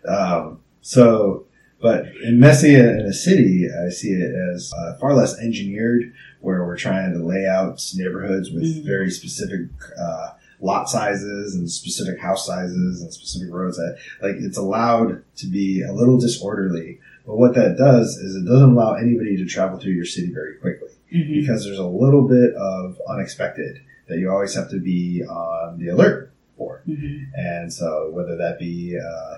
[0.07, 1.45] um, so.
[1.81, 6.63] But in messy in a city, I see it as uh, far less engineered, where
[6.65, 8.85] we're trying to lay out neighborhoods with Mhm.
[8.85, 9.67] very specific
[9.97, 10.29] uh,
[10.59, 13.77] lot sizes and specific house sizes and specific roads.
[13.77, 18.45] That like it's allowed to be a little disorderly but what that does is it
[18.45, 21.41] doesn't allow anybody to travel through your city very quickly Mhm.
[21.41, 25.87] because there's a little bit of unexpected that you always have to be on the
[25.89, 26.81] alert for.
[26.87, 27.25] Mhm.
[27.35, 29.35] And so whether that be uh,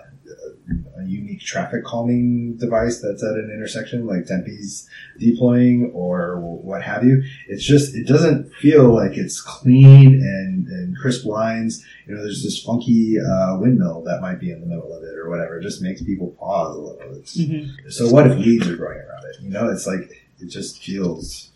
[0.97, 4.87] a unique traffic calming device that's at an intersection, like Tempe's
[5.19, 7.23] deploying or what have you.
[7.47, 11.83] It's just it doesn't feel like it's clean and, and crisp lines.
[12.07, 15.15] You know, there's this funky uh, windmill that might be in the middle of it
[15.17, 15.59] or whatever.
[15.59, 17.15] It just makes people pause a little.
[17.15, 17.91] It's, Mhm.
[17.91, 19.41] So what if weeds are growing around it?
[19.41, 21.51] You know, it's like it just feels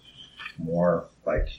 [0.57, 1.49] more like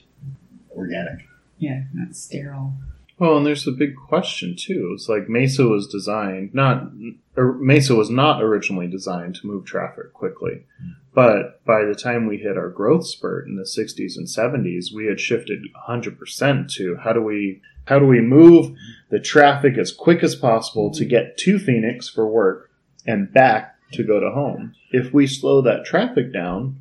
[0.75, 1.25] organic.
[1.57, 2.73] Yeah, not sterile.
[3.19, 4.91] Well, and there's a big question too.
[4.93, 6.91] It's like Mesa was designed not
[7.35, 10.65] Mesa was not originally designed to move traffic quickly,
[11.13, 15.07] but by the time we hit our growth spurt in the 60s and 70s, we
[15.07, 18.77] had shifted 100% to how do we how do we move
[19.09, 22.71] the traffic as quick as possible to get to Phoenix for work
[23.05, 24.75] and back to go to home.
[24.91, 26.79] If we slow that traffic down,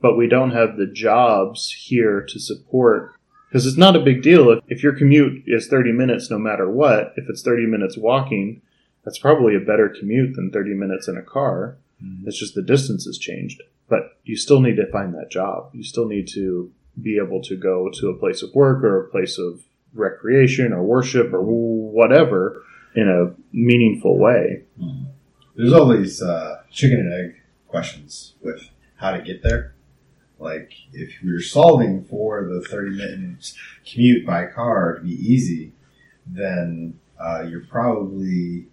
[0.00, 3.14] but we don't have the jobs here to support
[3.50, 6.70] because it's not a big deal if, if your commute is 30 minutes no matter
[6.70, 7.12] what.
[7.16, 8.62] If it's 30 minutes walking
[9.04, 11.76] that's probably a better commute than 30 minutes in a car.
[12.26, 13.62] It's just the distance has changed.
[13.88, 15.70] But you still need to find that job.
[15.72, 16.70] You still need to
[17.00, 19.62] be able to go to a place of work or a place of
[19.94, 22.62] recreation or worship or whatever
[22.94, 24.64] in a meaningful way.
[25.56, 29.74] There's all these uh, chicken and egg questions with how to get there.
[30.40, 33.52] Like, if you're solving for the 30 minute
[33.86, 35.72] commute by car to be easy,
[36.26, 38.66] then uh, you're probably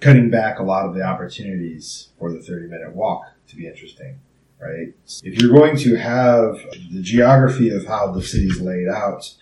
[0.00, 4.20] cutting back a lot of the opportunities for the 30 minute walk to be interesting,
[4.60, 4.94] right?
[5.24, 9.34] If you're going to have the geography of how the city's laid out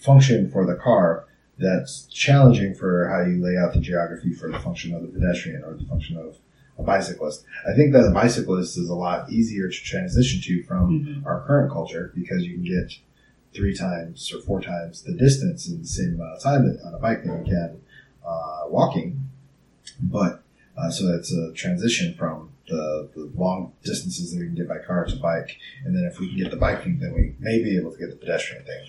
[0.00, 1.26] function for the car,
[1.58, 5.62] that's challenging for how you lay out the geography for the function of the pedestrian
[5.62, 6.36] or the function of
[6.78, 7.44] a bicyclist.
[7.68, 11.26] I think that a bicyclist is a lot easier to transition to from Mhm.
[11.26, 12.92] our current culture because you can get
[13.54, 16.98] three times or four times the distance in the same amount of time on a
[16.98, 17.76] bike than you can
[18.26, 19.20] uh, walking.
[20.02, 20.42] But
[20.76, 24.78] uh, so that's a transition from the, the long distances that we can get by
[24.78, 27.76] car to bike, and then if we can get the biking, then we may be
[27.76, 28.86] able to get the pedestrian thing.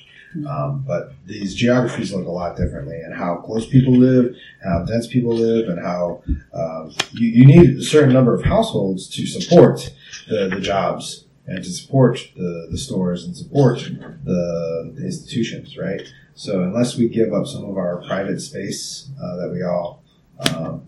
[0.47, 5.07] Um, but these geographies look a lot differently, and how close people live, how dense
[5.07, 6.23] people live, and how
[6.53, 9.93] um, you, you need a certain number of households to support
[10.27, 13.79] the, the jobs and to support the, the stores and support
[14.23, 16.01] the, the institutions, right?
[16.35, 20.03] So unless we give up some of our private space uh, that we all
[20.49, 20.83] um,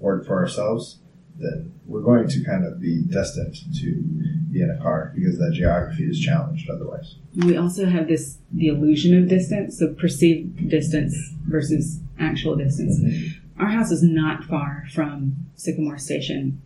[0.00, 0.98] work for ourselves,
[1.38, 5.52] then we're going to kind of be destined to be in a car because that
[5.54, 7.16] geography is challenged otherwise.
[7.36, 12.98] We also have this the illusion of distance, so perceived distance versus actual distance.
[13.00, 13.62] Mm-hmm.
[13.62, 16.62] Our house is not far from Sycamore Station,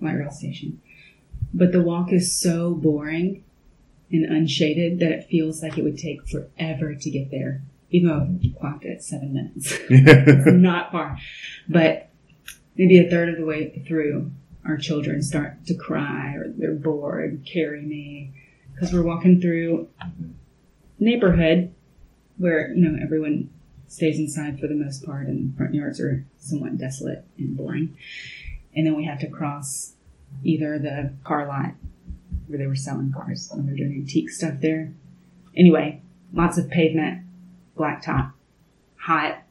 [0.00, 0.80] light rail station,
[1.52, 3.44] but the walk is so boring
[4.10, 8.48] and unshaded that it feels like it would take forever to get there, even though
[8.48, 9.72] I've clocked it at seven minutes.
[9.90, 11.16] it's not far,
[11.68, 12.10] but
[12.76, 14.30] maybe a third of the way through,
[14.66, 18.32] our children start to cry or they're bored, carry me,
[18.72, 19.88] because we're walking through
[20.98, 21.74] neighborhood
[22.38, 23.50] where you know everyone
[23.86, 27.96] stays inside for the most part and front yards are somewhat desolate and boring.
[28.74, 29.92] And then we have to cross
[30.42, 31.74] either the car lot
[32.48, 34.92] where they were selling cars when they're doing antique stuff there.
[35.56, 36.00] Anyway
[36.34, 37.24] lots of pavement
[37.76, 38.32] blacktop
[38.96, 39.42] hot.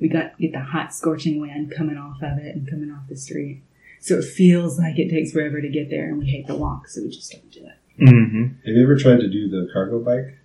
[0.00, 3.16] We got get the hot scorching wind coming off of it and coming off the
[3.16, 3.62] street
[4.00, 6.88] so it feels like it takes forever to get there and we hate the walk
[6.88, 9.98] so we just don't do it hmm Have you ever tried to do the cargo
[10.00, 10.36] bike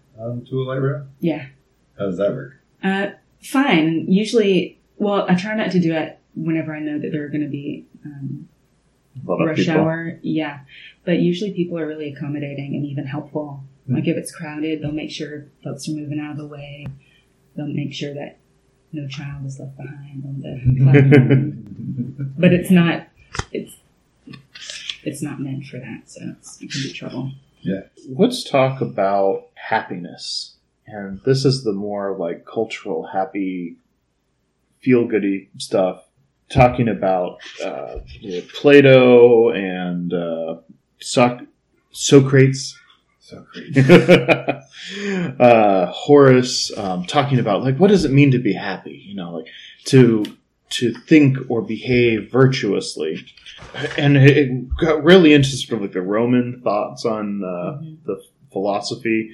[0.50, 1.06] to a light rail?
[1.20, 1.48] yeah
[1.98, 2.54] How does that work?
[2.84, 4.06] Uh, fine.
[4.12, 7.44] Usually, well, I try not to do it whenever I know that there are going
[7.44, 8.48] to be um,
[9.26, 9.76] A lot rush people.
[9.76, 10.20] hour.
[10.22, 10.62] Yeah,
[11.06, 13.64] but usually people are really accommodating and even helpful.
[13.88, 16.88] Like if it's crowded, they'll make sure folks are moving out of the way.
[17.56, 18.40] They'll make sure that
[18.94, 22.34] no child is left behind on the platform.
[22.38, 23.08] but it's not.
[23.52, 23.76] It's
[25.04, 27.32] it's not meant for that, so it's, it can be trouble.
[27.62, 27.82] Yeah.
[28.10, 30.56] Let's talk about happiness.
[30.86, 33.78] And this is the more like cultural, happy,
[34.82, 36.04] feel goody stuff.
[36.50, 40.58] Talking about uh, you know, Plato and uh,
[41.00, 41.48] Soc-
[41.92, 42.78] Socrates,
[43.20, 43.78] So great.
[45.40, 49.04] uh, Horace, um, talking about like what does it mean to be happy?
[49.06, 49.48] You know, like
[49.86, 50.26] to
[50.74, 53.26] to think or behave virtuously,
[53.98, 57.98] and it, got really into sort of like the Roman thoughts on uh, Mhm.
[58.06, 58.22] the
[58.52, 59.32] philosophy.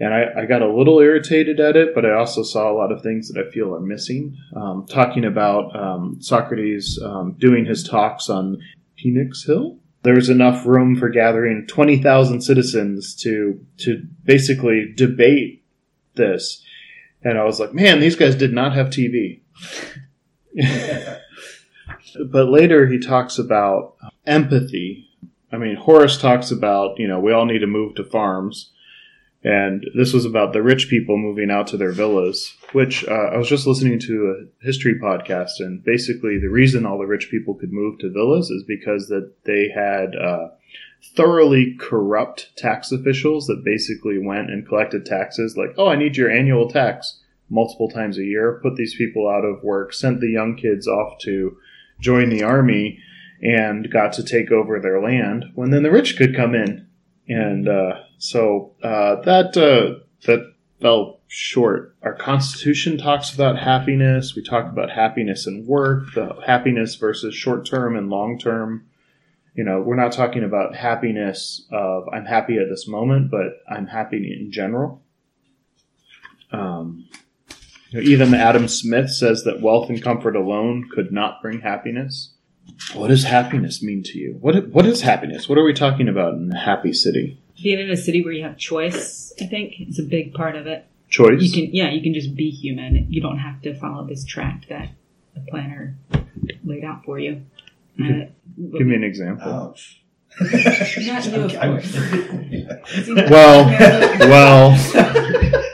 [0.00, 2.90] And I, I got a little irritated at it, but I also saw a lot
[2.90, 4.36] of things that I feel are missing.
[4.56, 8.58] Um, talking about um, Socrates um, doing his talks on
[8.98, 15.62] Pnyx Hill, there was enough room for gathering 20,000 citizens to to basically debate
[16.16, 16.60] this.
[17.22, 19.40] And I was like, man, these guys did not have TV.
[22.30, 23.96] But later he talks about
[24.26, 25.08] empathy.
[25.52, 28.70] I mean, Horace talks about, you know, we all need to move to farms.
[29.42, 33.36] And this was about the rich people moving out to their villas, which uh, I
[33.36, 35.60] was just listening to a history podcast.
[35.60, 39.32] And basically, the reason all the rich people could move to villas is because that
[39.44, 40.48] they had uh,
[41.14, 46.30] thoroughly corrupt tax officials that basically went and collected taxes like, oh, I need your
[46.30, 47.20] annual tax
[47.50, 51.18] multiple times a year, put these people out of work, sent the young kids off
[51.20, 51.56] to
[52.00, 52.98] join the army,
[53.42, 56.86] and got to take over their land when then the rich could come in.
[57.28, 61.96] And uh, so uh, that uh, that fell short.
[62.02, 64.34] Our Constitution talks about happiness.
[64.34, 68.86] We talk about happiness and work, the happiness versus short term and long term.
[69.54, 73.86] You know, we're not talking about happiness of I'm happy at this moment, but I'm
[73.86, 75.02] happy in general.
[76.52, 77.08] Um,
[78.00, 82.30] even Adam Smith says that wealth and comfort alone could not bring happiness.
[82.94, 84.36] What does happiness mean to you?
[84.40, 85.48] What what is happiness?
[85.48, 87.38] What are we talking about in a happy city?
[87.62, 90.66] Being in a city where you have choice, I think, is a big part of
[90.66, 90.86] it.
[91.08, 91.40] Choice.
[91.40, 93.06] You can, yeah, you can just be human.
[93.10, 94.88] You don't have to follow this track that
[95.34, 95.96] the planner
[96.64, 97.42] laid out for you.
[98.02, 98.26] Uh,
[98.56, 99.52] Give me an example.
[99.52, 100.00] Ouch.
[100.40, 101.96] Not you, of course.
[103.30, 103.66] Well,
[104.20, 105.73] well,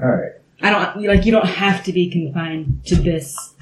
[0.00, 0.32] All right.
[0.60, 3.54] I don't like you don't have to be confined to this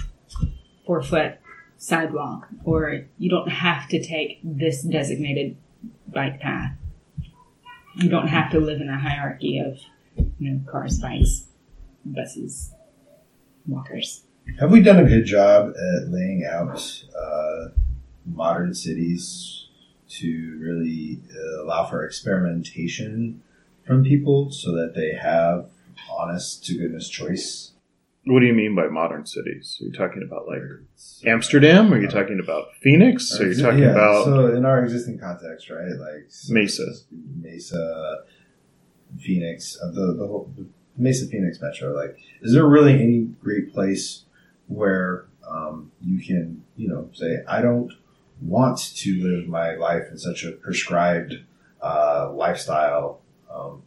[0.86, 1.38] four foot
[1.76, 5.56] sidewalk, or you don't have to take this designated
[6.08, 6.72] bike path.
[7.96, 9.78] You don't have to live in a hierarchy of
[10.38, 11.46] you know cars, bikes,
[12.04, 12.72] buses,
[13.66, 14.22] walkers.
[14.60, 17.68] Have we done a good job at laying out uh,
[18.24, 19.68] modern cities
[20.08, 23.42] to really uh, allow for experimentation
[23.86, 25.68] from people so that they have
[26.10, 27.70] honest to goodness choice?
[28.26, 29.78] what do you mean by modern cities?
[29.80, 30.62] Are you talking about like
[31.26, 31.92] Amsterdam?
[31.92, 33.38] Are you talking about Phoenix?
[33.38, 35.92] Are you talking Yeah, about so in our existing context, right?
[35.92, 36.86] Like Mesa.
[37.42, 38.24] Mesa,
[39.20, 41.94] Phoenix, uh, the the whole the Mesa Phoenix Metro.
[41.94, 44.24] Like, is there really any great place
[44.68, 47.92] where um, you can, you know, say, I don't
[48.40, 51.34] want to live my life in such a prescribed
[51.82, 53.20] uh, lifestyle.
[53.52, 53.82] Um,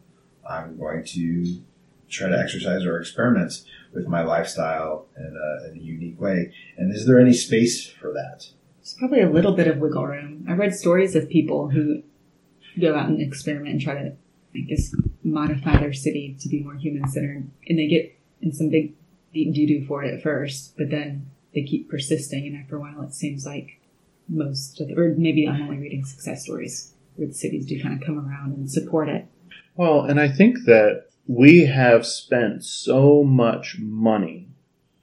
[0.48, 1.60] I'm going to
[2.08, 6.52] try to exercise or experiment with my lifestyle in a, in a unique way.
[6.76, 8.46] And is there any space for that?
[8.78, 10.46] There's probably a little bit of wiggle room.
[10.48, 12.02] I read stories of people who
[12.80, 14.12] go out and experiment and try to,
[14.54, 18.70] I guess, modify their city to be more human centered, and they get in some
[18.70, 18.94] big
[19.34, 22.80] deep doo doo for it at first, but then they keep persisting, and after a
[22.80, 23.80] while, it seems like
[24.28, 28.00] most of the, or maybe I'm only reading success stories where the cities do kind
[28.00, 29.26] of come around and support it.
[29.74, 34.48] Well, and I think that we have spent so much money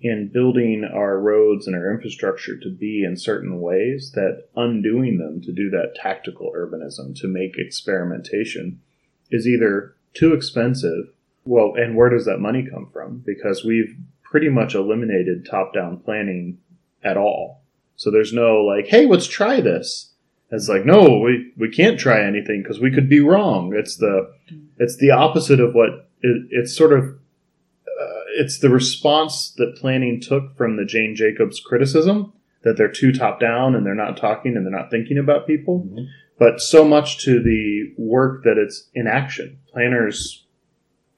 [0.01, 5.39] in building our roads and our infrastructure to be in certain ways that undoing them
[5.39, 8.81] to do that tactical urbanism to make experimentation
[9.29, 11.13] is either too expensive.
[11.45, 13.19] Well, and where does that money come from?
[13.19, 16.57] Because we've pretty much eliminated top down planning
[17.03, 17.61] at all.
[17.97, 20.11] So there's no like, hey, let's try this.
[20.51, 23.73] It's like, no, we, we can't try anything because we could be wrong.
[23.75, 24.33] It's the
[24.77, 30.19] it's the opposite of what it, it's sort of uh, it's the response that planning
[30.21, 34.55] took from the Jane Jacobs criticism that they're too top down and they're not talking
[34.57, 36.07] and they're not thinking about people, Mhm.
[36.39, 39.57] but so much to the work that it's inaction.
[39.71, 40.45] Planners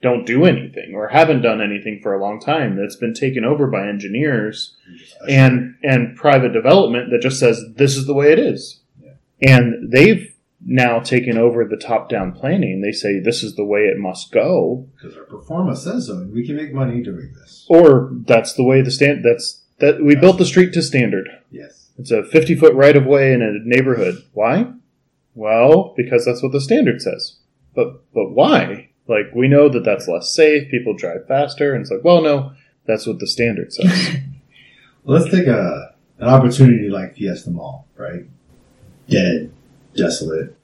[0.01, 2.75] don't do anything or haven't done anything for a long time.
[2.75, 4.75] That's been taken over by engineers
[5.27, 8.81] and and private development that just says this is the way it is.
[9.01, 9.13] Yeah.
[9.41, 10.31] And they've
[10.69, 12.81] now taken over the top down planning.
[12.81, 16.17] They say this is the way it must go, because our pro forma says so,
[16.17, 17.65] and we can make money doing this.
[17.69, 19.23] or that's the way the stand.
[19.23, 21.29] That's that we built the street to standard.
[21.49, 21.89] Yes.
[21.97, 24.23] It's a fifty foot right of way in a neighborhood.
[24.33, 24.71] Why?
[25.33, 27.37] Well, because that's what the standard says.
[27.73, 28.89] But but why?
[29.07, 30.69] Like we know that that's less safe.
[30.69, 32.51] People drive faster, and it's like, well, no,
[32.85, 34.17] that's what the standard says.
[35.03, 38.25] Well, let's take a an opportunity like Fiesta Mall, right?
[39.07, 39.53] Dead,
[39.95, 40.56] desolate,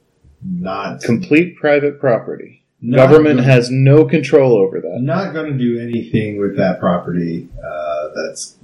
[0.45, 2.63] not Complete private property.
[2.89, 4.99] Government gonna- has no control over that.
[5.01, 7.47] not going to do anything with that property.
[7.63, 8.57] Uh, that's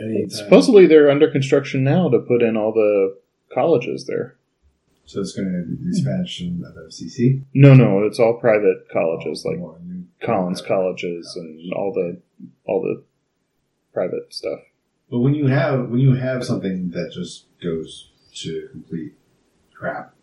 [0.00, 3.16] any Supposedly they're under construction now to put in all the
[3.52, 4.36] colleges there.
[5.04, 7.42] so it's going to be the expansion of FCC.
[7.54, 9.58] No, no, it's all private colleges like
[10.22, 12.18] Collins colleges and all the
[12.64, 13.02] all the
[13.92, 14.60] private stuff.
[15.10, 19.12] But when you have when you have something that just goes to complete
[19.74, 20.14] crap,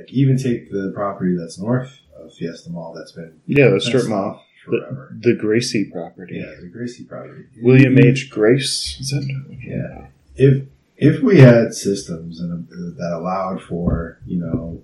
[0.00, 4.06] like even take the property that's north of Fiesta Mall that's been Yeah, the strip
[4.08, 4.44] mall.
[4.64, 5.16] forever.
[5.20, 6.36] The, the Gracie property.
[6.38, 7.44] yeah, the Gracie property.
[7.62, 8.30] William H.
[8.30, 8.96] Grace.
[9.00, 9.26] Is that?
[9.62, 10.06] Yeah.
[10.36, 10.64] If
[10.96, 14.82] if we had systems and uh, that allowed for you know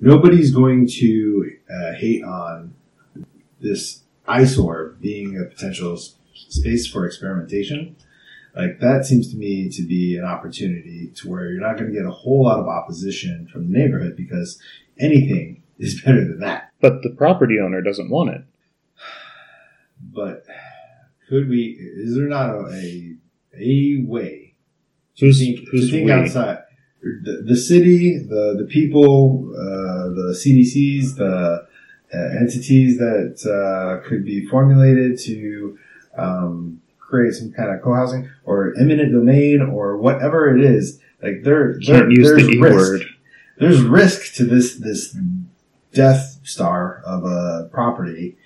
[0.00, 2.74] nobody's going to uh, hate on
[3.60, 5.98] this eyesore being a potential
[6.34, 7.96] space for experimentation.
[8.58, 11.96] Like that seems to me to be an opportunity to where you're not going to
[11.96, 14.60] get a whole lot of opposition from the neighborhood because
[14.98, 16.72] anything is better than that.
[16.80, 18.42] But the property owner doesn't want it.
[20.00, 20.44] But
[21.28, 21.76] could we?
[21.76, 23.16] Is there not a a,
[23.58, 24.48] a way
[25.18, 26.58] Who's think, who's to think outside.
[27.02, 31.66] The, the city, the the people, uh, the CDCs, the
[32.14, 35.78] uh, entities that uh, could be formulated to
[36.16, 41.00] um, create some kind of co-housing or eminent domain or whatever it is.
[41.22, 42.74] Like there, there Can't use there's the risk.
[42.76, 43.02] word.
[43.58, 45.16] There's risk to this this
[45.92, 48.36] death star of a property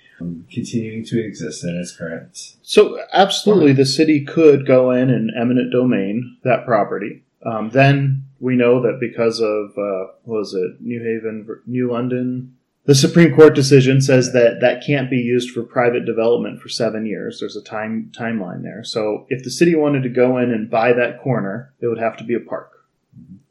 [0.51, 2.55] continuing to exist in its current.
[2.61, 7.23] So absolutely, the city could go in and eminent domain that property.
[7.45, 12.55] Um, then we know that because of uh, what was it New Haven, New London,
[12.85, 17.05] the Supreme Court decision says that that can't be used for private development for seven
[17.05, 17.39] years.
[17.39, 18.83] There's a time timeline there.
[18.83, 22.17] So if the city wanted to go in and buy that corner, it would have
[22.17, 22.71] to be a park,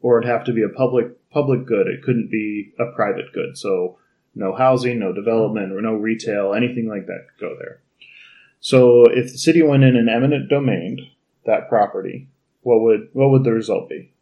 [0.01, 1.87] or it'd have to be a public public good.
[1.87, 3.57] It couldn't be a private good.
[3.57, 3.97] So
[4.35, 7.81] no housing, no development, or no retail, anything like that could go there.
[8.59, 11.01] So if the city went in and eminent domained
[11.45, 12.27] that property,
[12.61, 14.13] what would what would the result be?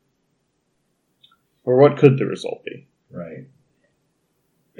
[1.65, 2.87] Or what could the result be?
[3.11, 3.47] Right.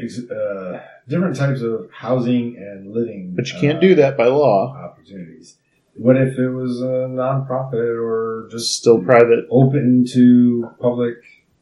[0.04, 3.34] Ex- uh, different types of housing and living.
[3.36, 4.76] But you can't uh, do that by law.
[4.76, 5.58] opportunities.
[5.96, 9.46] What if it was a nonprofit or Just still private.
[9.52, 11.18] open to public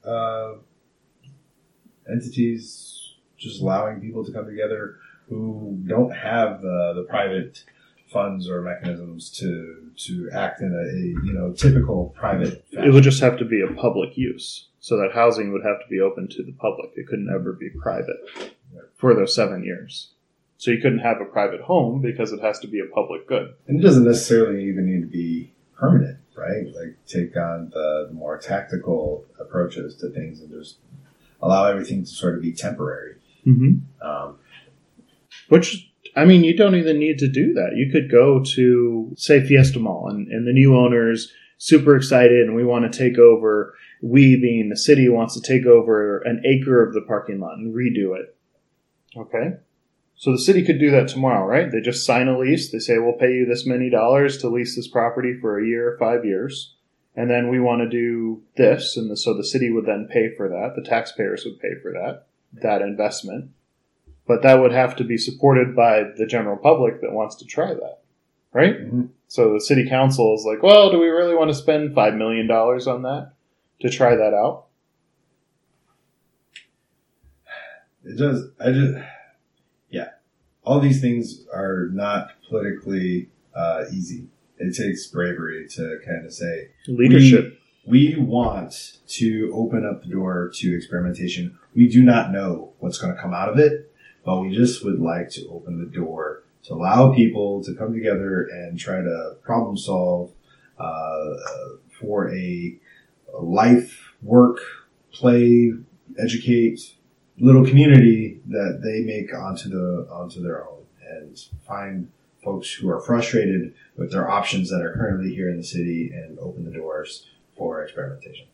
[0.06, 0.54] uh,
[2.12, 7.64] entities, just allowing people to come together who don't have the, the private
[8.12, 12.66] funds or mechanisms to to act in a, a you know typical private.
[12.72, 14.68] It would just have to be a public use.
[14.80, 16.91] So that housing would have to be open to the public.
[16.95, 18.18] It couldn't ever be private
[18.95, 20.12] for those seven years.
[20.57, 23.53] So you couldn't have a private home because it has to be a public good.
[23.68, 26.66] And it doesn't necessarily even need to be permanent, right?
[26.76, 30.78] Like take on the, the more tactical approaches to things and just
[31.41, 33.16] allow everything to sort of be temporary.
[33.47, 34.05] Mm-hmm.
[34.05, 34.38] Um,
[35.47, 35.89] Which,
[36.20, 37.78] I mean, you don't even need to do that.
[37.78, 42.55] You could go to, say, Fiesta Mall, and, and the new owner's super excited, and
[42.55, 43.74] we want to take over.
[44.01, 47.74] We, being the city, wants to take over an acre of the parking lot and
[47.74, 48.36] redo it.
[49.15, 49.57] Okay?
[50.15, 51.72] So the city could do that tomorrow, right?
[51.72, 52.70] They just sign a lease.
[52.70, 55.95] They say, we'll pay you this many dollars to lease this property for a year
[55.97, 56.76] five years.
[57.15, 58.97] And then we want to do this.
[58.97, 60.74] And so the city would then pay for that.
[60.76, 62.28] The taxpayers would pay for that,
[62.61, 63.51] that investment
[64.30, 67.73] but that would have to be supported by the general public that wants to try
[67.73, 67.97] that,
[68.53, 68.75] right?
[68.93, 69.09] Mhm.
[69.27, 72.45] So the city council is like, well, do we really want to spend five million
[72.47, 73.32] dollars on that
[73.82, 74.65] to try that out?
[78.05, 78.49] it does.
[78.59, 78.93] I just,
[79.89, 80.09] yeah.
[80.63, 84.27] All these things are not politically uh, easy.
[84.57, 87.59] It takes bravery to kind of say, Leadership.
[87.86, 91.57] we want to open up the door to experimentation.
[91.75, 93.89] We do not know what's going to come out of it,
[94.26, 98.43] but we just would like to open the door to allow people to come together
[98.51, 100.32] and try to problem solve
[100.78, 101.34] uh,
[101.99, 102.78] for a,
[103.34, 104.59] a life, work,
[105.11, 105.74] play,
[106.17, 106.95] educate
[107.39, 112.09] little community that they make onto the onto their own and find
[112.43, 116.38] folks who are frustrated with their options that are currently here in the city and
[116.39, 118.47] open the doors for experimentation.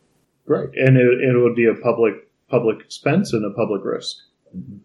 [0.46, 0.68] right.
[0.74, 2.14] And it, it would be a public
[2.48, 4.16] public expense and a public risk.
[4.56, 4.78] Mhm.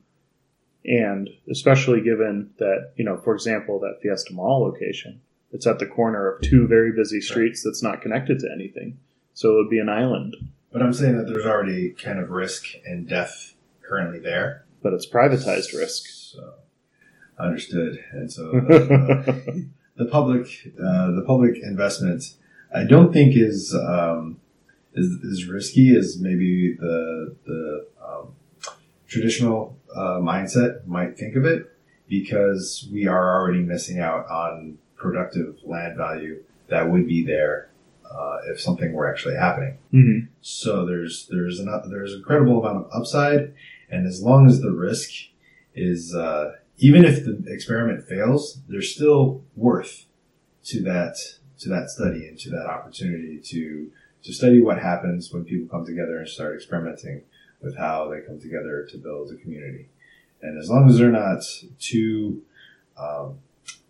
[0.85, 5.21] And especially given that, you know, for example, that Fiesta Mall location,
[5.51, 8.97] it's at the corner of two very busy streets that's not connected to anything.
[9.33, 10.35] So it would be an island,
[10.71, 14.63] But I'm saying that there's already kind of risk and death currently there.
[14.81, 16.07] but it's privatized risk.
[16.07, 16.53] So
[17.37, 18.03] understood.
[18.11, 19.67] And so the,
[19.97, 20.47] the public
[20.83, 22.23] uh, the public investment
[22.73, 24.37] I don't think is um,
[24.95, 28.33] is is risky as maybe the the um,
[29.07, 31.71] traditional uh, mindset might think of it
[32.07, 37.69] because we are already missing out on productive land value that would be there
[38.09, 39.77] uh, if something were actually happening.
[39.93, 40.27] Mhm.
[40.41, 43.53] So there's there's an there's an incredible amount of upside,
[43.89, 45.11] and as long as the risk
[45.75, 50.05] is uh, even if the experiment fails, there's still worth
[50.65, 51.17] to that
[51.59, 53.91] to that study and to that opportunity to
[54.23, 57.23] to study what happens when people come together and start experimenting
[57.61, 59.87] with how they come together to build a community.
[60.41, 61.43] And as long as they're not
[61.79, 62.41] too
[62.97, 63.39] um,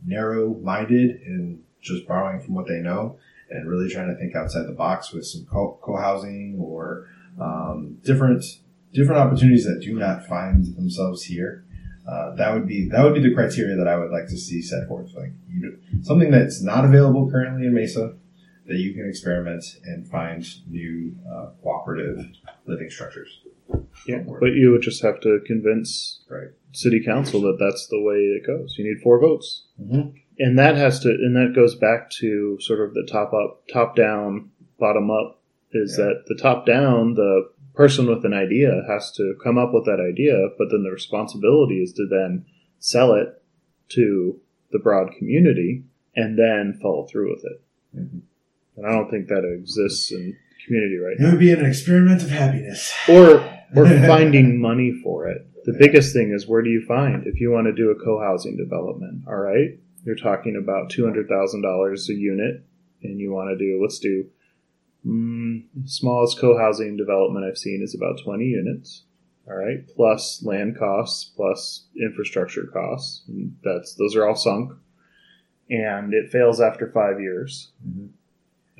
[0.05, 3.17] narrow-minded in just borrowing from what they know
[3.49, 7.07] and really trying to think outside the box with some co- co-housing or
[7.39, 8.43] um, different
[8.93, 11.63] different opportunities that do not find themselves here.
[12.07, 14.61] Uh, that would be that would be the criteria that I would like to see
[14.61, 15.13] set forth.
[15.15, 18.15] Like you, something that's not available currently in Mesa
[18.67, 22.25] that you can experiment and find new uh, cooperative
[22.65, 23.41] living structures.
[24.07, 26.49] Yeah, but you would just have to convince Right.
[26.71, 28.75] city council that that's the way it goes.
[28.77, 30.13] You need four votes, Mhm.
[30.39, 33.95] and that has to, and that goes back to sort of the top up, top
[33.95, 34.49] down,
[34.79, 35.39] bottom up.
[35.73, 36.05] Is Yeah.
[36.05, 37.13] that the top down?
[37.13, 40.91] The person with an idea has to come up with that idea, but then the
[40.91, 42.45] responsibility is to then
[42.79, 43.41] sell it
[43.89, 44.39] to
[44.71, 45.83] the broad community
[46.15, 47.61] and then follow through with it.
[47.95, 48.21] Mhm.
[48.77, 51.27] And I don't think that exists in the community right now.
[51.27, 52.93] It would be an experiment of happiness.
[53.07, 53.43] or
[53.75, 55.47] or finding money for it.
[55.65, 58.57] The biggest thing is where do you find if you want to do a co-housing
[58.57, 59.23] development?
[59.27, 62.63] All right, you're talking about two hundred thousand dollars a unit,
[63.03, 64.25] and you want to do let's do
[65.05, 69.03] mm, smallest co-housing development I've seen is about twenty units.
[69.47, 73.23] All right, plus land costs, plus infrastructure costs.
[73.63, 74.71] That's those are all sunk,
[75.69, 77.71] and it fails after five years.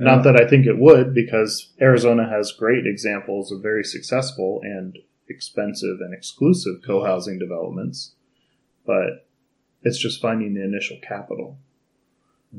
[0.04, 4.98] Not that I think it would, because Arizona has great examples of very successful and
[5.30, 8.16] expensive and exclusive co housing developments,
[8.86, 9.28] but
[9.84, 11.60] it's just finding the initial capital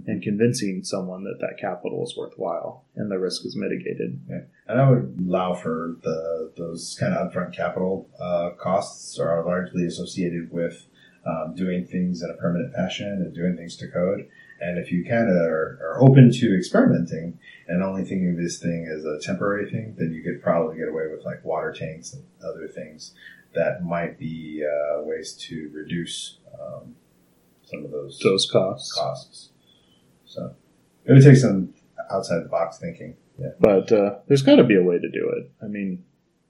[0.06, 4.20] and convincing someone that that capital is worthwhile and the risk is mitigated.
[4.68, 9.84] And I would allow for the those kind of upfront capital uh, costs are largely
[9.84, 10.86] associated with
[11.26, 14.28] um, doing things in a permanent fashion and doing things to code.
[14.64, 18.58] And if you kind of are, are open to experimenting and only thinking of this
[18.58, 22.12] thing as a temporary thing, then you could probably get away with like water tanks
[22.14, 23.12] and other things
[23.54, 26.94] that might be uh, ways to reduce um,
[27.64, 28.92] some of those Those costs.
[28.92, 29.50] costs.
[30.24, 30.54] So
[31.04, 31.74] it would take some
[32.10, 33.16] outside the box thinking.
[33.38, 33.48] Yeah.
[33.58, 35.50] But uh, there's got to be a way to do it.
[35.62, 36.04] I mean,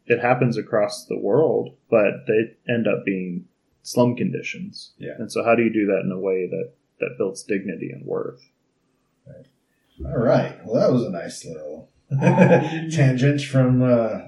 [0.07, 3.47] it happens across the world, but they end up being
[3.83, 4.93] slum conditions.
[4.99, 5.13] Yeah.
[5.19, 6.73] And so, how do you do that in a way that,
[7.03, 8.41] that builds dignity and worth?
[10.05, 10.57] All right.
[10.65, 11.91] Well, that was a nice little
[12.91, 13.83] tangent from.
[13.83, 14.21] Uh,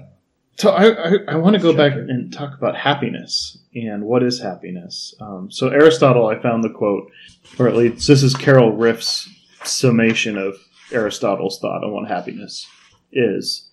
[0.57, 4.39] So I, I, I want to go back and talk about happiness and what is
[4.39, 5.13] happiness.
[5.19, 7.11] Um, so Aristotle, I found the quote,
[7.59, 9.27] or at least this is Carol Ryff's
[9.65, 10.55] summation of
[10.93, 12.65] Aristotle's thought on what happiness
[13.11, 13.64] is.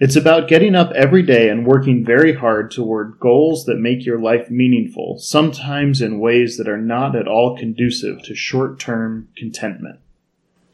[0.00, 4.18] It's about getting up every day and working very hard toward goals that make your
[4.18, 10.00] life meaningful, sometimes in ways that are not at all conducive to short-term contentment.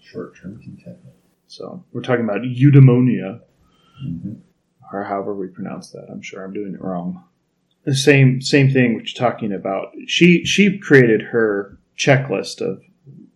[0.01, 1.16] short-term contentment.
[1.49, 3.41] So we're talking about eudaimonia,
[4.05, 4.35] Mm-hmm.
[4.93, 6.07] or however we pronounce that.
[6.11, 7.24] I'm sure I'm doing it wrong.
[7.85, 9.93] The same same thing which you're talking about.
[10.07, 12.83] She she created her checklist of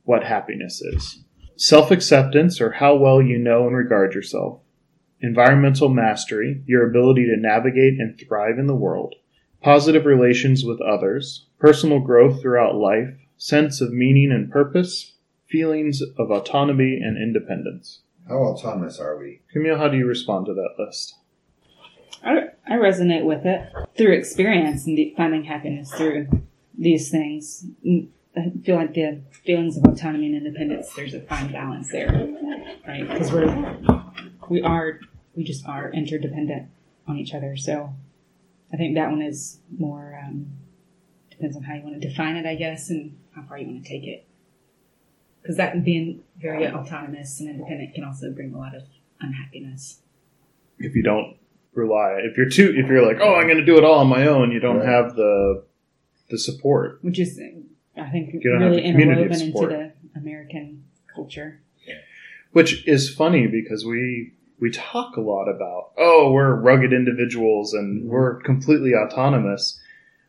[0.05, 1.24] what happiness is.
[1.57, 4.59] Self-acceptance or how well you know and regard yourself.
[5.22, 9.14] Environmental mastery, your ability to navigate and thrive in the world.
[9.62, 15.12] Positive relations with others, personal growth throughout life, sense of meaning and purpose,
[15.46, 18.00] feelings of autonomy and independence.
[18.28, 19.40] How autonomous are we?
[19.52, 21.16] Camille, how do you respond to that list?
[22.24, 26.28] I, I resonate with it through experience and finding happiness through
[26.78, 27.66] these things.
[28.36, 32.28] I feel like the feelings of autonomy and independence, there's a fine balance there,
[32.86, 33.08] right?
[33.08, 33.76] Because we're,
[34.48, 35.00] we are,
[35.34, 36.68] we just are interdependent
[37.06, 37.56] on each other.
[37.56, 37.94] So
[38.72, 40.46] I think that one is more, um,
[41.30, 43.82] depends on how you want to define it, I guess, and how far you want
[43.84, 44.26] to take it.
[45.42, 48.82] Because that being very autonomous and independent can also bring a lot of
[49.20, 50.00] unhappiness.
[50.78, 51.36] If you don't
[51.74, 54.08] rely, if you're too, if you're like, oh, I'm going to do it all on
[54.08, 54.88] my own, you don't Right.
[54.88, 55.64] have the
[56.28, 56.98] the support.
[57.02, 57.40] which is
[57.96, 61.60] I think You don't have really the interwoven into the American culture.
[62.52, 68.02] Which is funny because we we talk a lot about, oh, we're rugged individuals and
[68.02, 68.11] mm-hmm.
[68.11, 69.80] we're completely autonomous,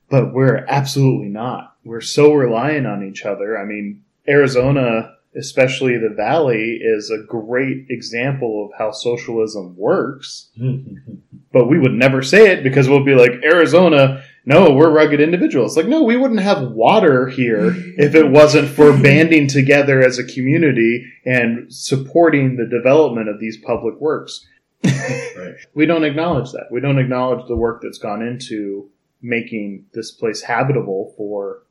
[0.09, 1.75] but we're absolutely not.
[1.84, 3.57] We're so reliant on each other.
[3.57, 10.49] I mean, Arizona, especially the Valley, is a great example of how socialism works.
[10.59, 11.15] Mm-hmm.
[11.53, 14.23] but we would never say it because we'll be like Arizona.
[14.45, 15.77] No, we're rugged individuals.
[15.77, 20.23] Like, no, we wouldn't have water here if it wasn't for banding together as a
[20.23, 24.47] community and supporting the development of these public works.
[24.84, 25.55] right.
[25.75, 26.67] We don't acknowledge that.
[26.71, 28.89] We don't acknowledge the work that's gone into
[29.21, 31.63] making this place habitable for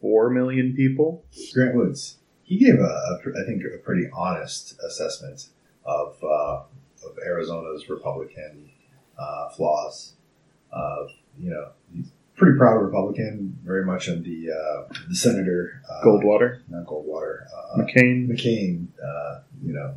[0.00, 1.24] four million people.
[1.54, 2.17] Grant Woods.
[2.48, 5.48] He gave a, a I think, a pretty honest assessment
[5.84, 6.62] of uh,
[7.06, 8.70] of Arizona's Republican
[9.18, 10.14] uh, flaws.
[10.72, 16.02] Of you know, he's pretty proud Republican, very much in the uh, the senator uh,
[16.02, 18.26] Goldwater, not Goldwater, uh, McCain.
[18.26, 19.94] McCain, uh, you know,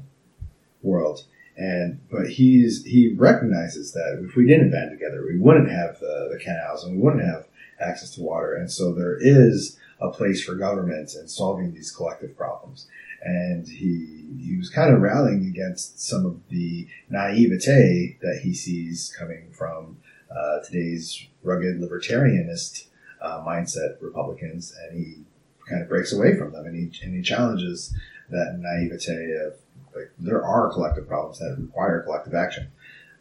[0.82, 1.24] world.
[1.56, 6.30] And but he's he recognizes that if we didn't band together, we wouldn't have the,
[6.34, 7.48] the canals and we wouldn't have
[7.80, 8.56] access to water.
[8.56, 12.88] And so there is a place for government and solving these collective problems.
[13.24, 19.16] And he he was kind of rallying against some of the naivete that he sees
[19.18, 19.98] coming from
[20.32, 22.88] uh, today's rugged libertarianist
[23.22, 25.24] uh, mindset Republicans, and he
[25.70, 27.94] kind of breaks away from them, and he and he challenges
[28.30, 29.54] that naivete of
[29.96, 32.72] like there are collective problems that require collective action.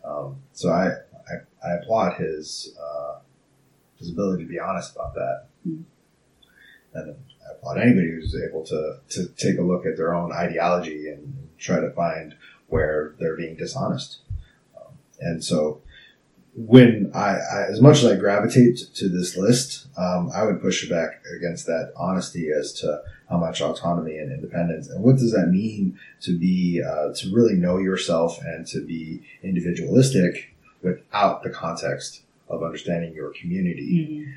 [0.02, 0.86] Um, so I,
[1.28, 3.18] I, I applaud his uh,
[3.96, 5.84] his ability to be honest about that, Mm.
[6.94, 7.16] And
[7.46, 11.48] I applaud anybody who's able to to take a look at their own ideology and
[11.58, 12.34] try to find
[12.68, 14.18] where they're being dishonest.
[14.76, 15.82] Um, and so
[16.56, 20.88] when I, I, as much as I gravitate to this list, um, I would push
[20.88, 25.48] back against that honesty as to how much autonomy and independence and what does that
[25.48, 32.22] mean to be uh, to really know yourself and to be individualistic without the context
[32.48, 34.26] of understanding your community.
[34.26, 34.34] Mhm.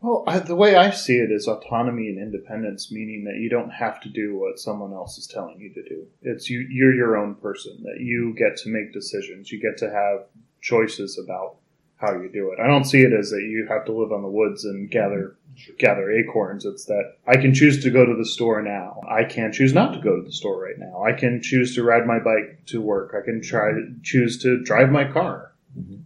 [0.00, 3.70] Well, I, the way I see it is autonomy and independence, meaning that you don't
[3.70, 6.06] have to do what someone else is telling you to do.
[6.22, 9.50] It's you, you're your own person, that you get to make decisions.
[9.50, 10.26] You get to have
[10.60, 11.56] choices about
[11.96, 12.60] how you do it.
[12.60, 15.36] I don't see it as that you have to live on the woods and gather
[15.78, 16.66] gather acorns.
[16.66, 19.00] It's that I can choose to go to the store now.
[19.08, 21.02] I can choose not to go to the store right now.
[21.02, 23.14] I can choose to ride my bike to work.
[23.16, 25.52] I can try to choose to drive my car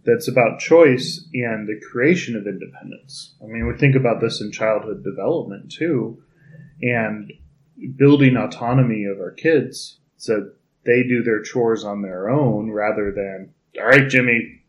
[0.05, 3.33] that's about choice and the creation of independence.
[3.43, 6.21] I mean, we think about this in childhood development too,
[6.81, 7.31] and
[7.95, 10.51] building autonomy of our kids so
[10.83, 14.61] they do their chores on their own rather than, all right, Jimmy,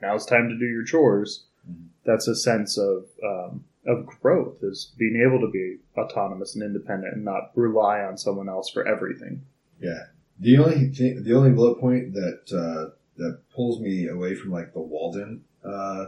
[0.00, 1.44] now it's time to do your chores.
[1.68, 1.88] Mhm.
[2.04, 7.14] That's a sense of um, of growth is being able to be autonomous and independent
[7.14, 9.42] and not rely on someone else for everything.
[9.80, 10.04] Yeah.
[10.38, 14.72] The only thing, the only bullet point that uh, that pulls me away from like
[14.72, 16.06] the Walden uh,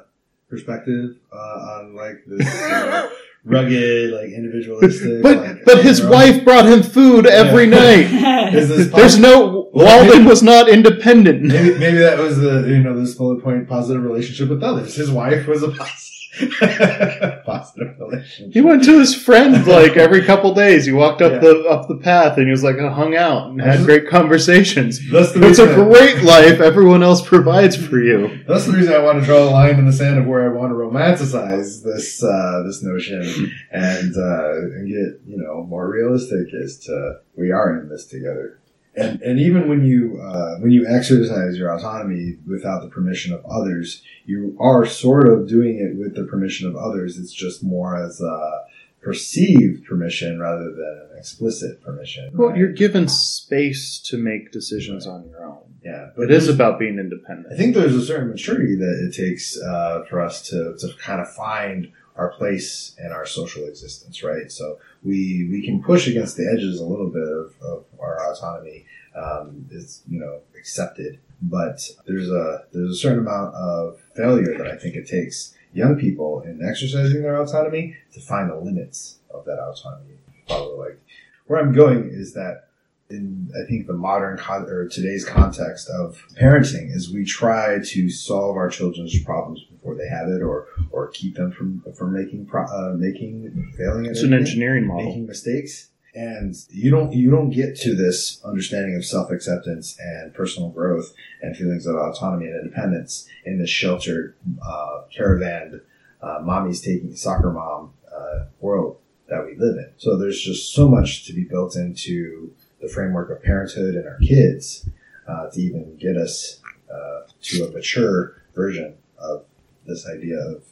[0.48, 3.10] perspective uh, on like this uh,
[3.44, 5.22] rugged, like individualistic.
[5.22, 7.80] But like, but his you know, wife brought him food every Yeah.
[7.80, 8.54] night.
[8.54, 11.42] is this There's no Walden was not independent.
[11.42, 14.94] Maybe, maybe that was the you know this bullet point positive relationship with others.
[14.94, 16.13] His wife was a positive,
[17.46, 18.52] positive relationship.
[18.52, 20.86] He went to his friend like every couple days.
[20.86, 21.38] He walked up Yeah.
[21.38, 25.00] the up the path and he was like hung out and had great conversations.
[25.10, 28.44] That's the It's a great life everyone else provides for you.
[28.46, 30.54] That's the reason I want to draw a line in the sand of where I
[30.54, 36.48] want to romanticize this uh, this notion and uh, and get you know more realistic
[36.62, 38.60] as to we are in this together.
[38.96, 43.44] And and even when you uh, when you exercise your autonomy without the permission of
[43.46, 47.18] others, you are sort of doing it with the permission of others.
[47.18, 48.64] It's just more as a
[49.04, 52.30] perceived permission rather than an explicit permission.
[52.32, 52.58] Well, right?
[52.58, 55.74] you're given space to make decisions on your own.
[55.84, 57.52] yeah, but It is about being independent.
[57.52, 61.20] I think there's a certain maturity that it takes uh, for us to, to kind
[61.20, 64.50] of find our place and our social existence, right?
[64.50, 68.86] So we we can push against the edges a little bit of, of our autonomy
[69.16, 74.66] um, is you know accepted, but there's a there's a certain amount of failure that
[74.66, 79.44] I think it takes young people in exercising their autonomy to find the limits of
[79.46, 80.14] that autonomy.
[80.46, 81.00] Follow like
[81.46, 82.68] where I'm going is that
[83.14, 88.10] in I think the modern con- or today's context of parenting is we try to
[88.10, 92.46] solve our children's problems before they have it, or or keep them from from making
[92.46, 95.06] pro- uh, making failing It's an engineering model.
[95.06, 95.90] making mistakes.
[96.16, 101.12] And you don't you don't get to this understanding of self acceptance and personal growth
[101.42, 105.80] and feelings of autonomy and independence in this sheltered, uh, caravan,
[106.22, 108.98] uh, mommy's taking soccer mom uh, world
[109.28, 109.90] that we live in.
[109.96, 112.52] So there's just so much to be built into
[112.84, 114.88] the framework of parenthood and our kids
[115.26, 116.60] uh, to even get us
[116.92, 119.44] uh, to a mature version of
[119.86, 120.62] this idea of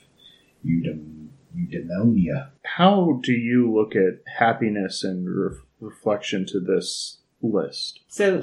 [0.65, 2.51] eudem- eudaimonia.
[2.65, 8.01] How do you look at happiness and re- reflection to this list?
[8.09, 8.43] So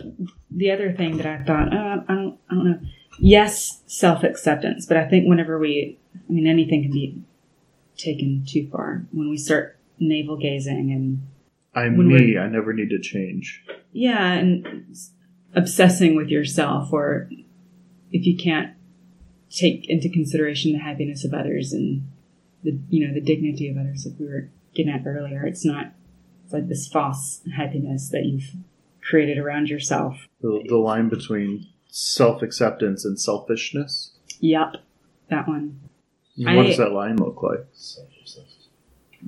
[0.50, 2.80] the other thing that I thought, uh, I don't, I don't know.
[3.20, 7.22] Yes, self acceptance, but I think whenever we, I mean, anything can be
[7.98, 11.22] taken too far when we start navel gazing and
[11.76, 12.38] I'm When me.
[12.38, 13.64] I never need to change.
[13.92, 14.96] yeah, and
[15.54, 17.30] obsessing with yourself, or
[18.12, 18.74] if you can't
[19.52, 22.08] take into consideration the happiness of others and
[22.64, 25.94] the you know the dignity of others, like we were getting at earlier, it's not.
[26.44, 28.50] It's like this false happiness that you've
[29.08, 30.28] created around yourself.
[30.42, 34.14] The, the line between self acceptance and selfishness.
[34.40, 34.78] Yep,
[35.30, 35.80] that one.
[36.38, 37.66] What I- does that line look like?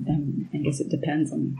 [0.08, 1.58] Um, I guess it depends on.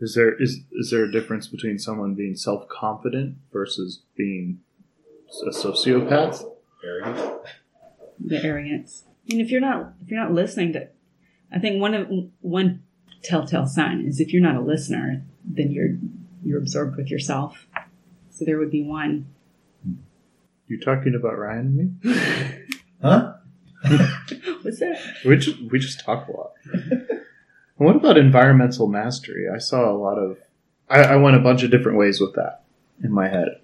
[0.00, 4.60] Is there is is there a difference between someone being self confident versus being
[5.46, 6.44] a sociopath?
[6.84, 7.40] Arrogant.
[8.18, 9.04] the arrogance.
[9.30, 10.88] And if you're not if you're not listening to,
[11.52, 12.08] I think one of
[12.40, 12.82] one
[13.22, 15.96] telltale sign is if you're not a listener, then you're
[16.44, 17.66] you're absorbed with yourself.
[18.30, 19.26] So there would be one.
[20.66, 22.76] You talking about Ryan and me?
[23.00, 23.34] Huh?
[24.62, 24.98] What's that?
[25.24, 26.52] We just we just talk a lot.
[27.78, 29.48] And what about environmental mastery?
[29.48, 30.38] I saw a lot of.
[30.88, 32.62] I, I went a bunch of different ways with that
[33.02, 33.60] in my head.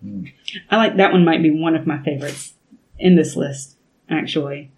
[0.71, 1.25] I like that one.
[1.25, 2.55] Might be one of my favorites
[2.99, 3.77] in this list,
[4.09, 4.71] actually.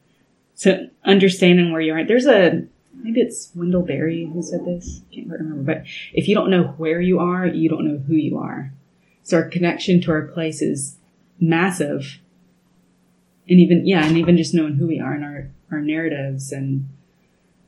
[0.55, 2.05] So understanding where you are.
[2.05, 5.03] There's a maybe it's Wendell Berry who said this.
[5.13, 5.63] Can't remember.
[5.63, 8.73] But if you don't know where you are, you don't know who you are.
[9.23, 10.97] So our connection to our place is
[11.41, 12.21] massive.
[13.49, 16.89] And even yeah, and even just knowing who we are and our our narratives and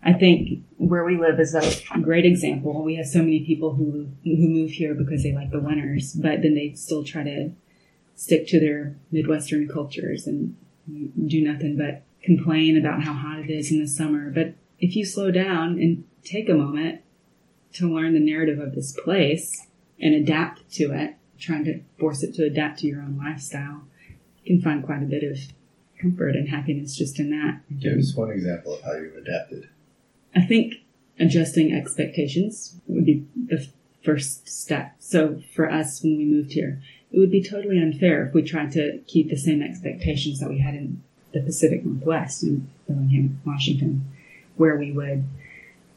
[0.04, 2.84] I think where we live is a great example.
[2.84, 6.42] We have so many people who who move here because they like the winters, but
[6.42, 7.50] then they still try to
[8.14, 13.72] stick to their Midwestern cultures and do nothing but complain about how hot it is
[13.72, 14.30] in the summer.
[14.30, 17.00] But if you slow down and take a moment
[17.74, 19.66] to learn the narrative of this place
[19.98, 23.82] and adapt to it, trying to force it to adapt to your own lifestyle,
[24.42, 25.38] you can find quite a bit of
[25.98, 27.60] comfort and happiness just in that.
[27.80, 29.68] Give us one example of how you've adapted.
[30.34, 30.74] I think
[31.18, 33.66] adjusting expectations would be the
[34.02, 34.96] first step.
[34.98, 36.82] So for us, when we moved here,
[37.12, 40.58] it would be totally unfair if we tried to keep the same expectations that we
[40.58, 44.04] had in the Pacific Northwest in Bellingham, Washington,
[44.56, 45.24] where we would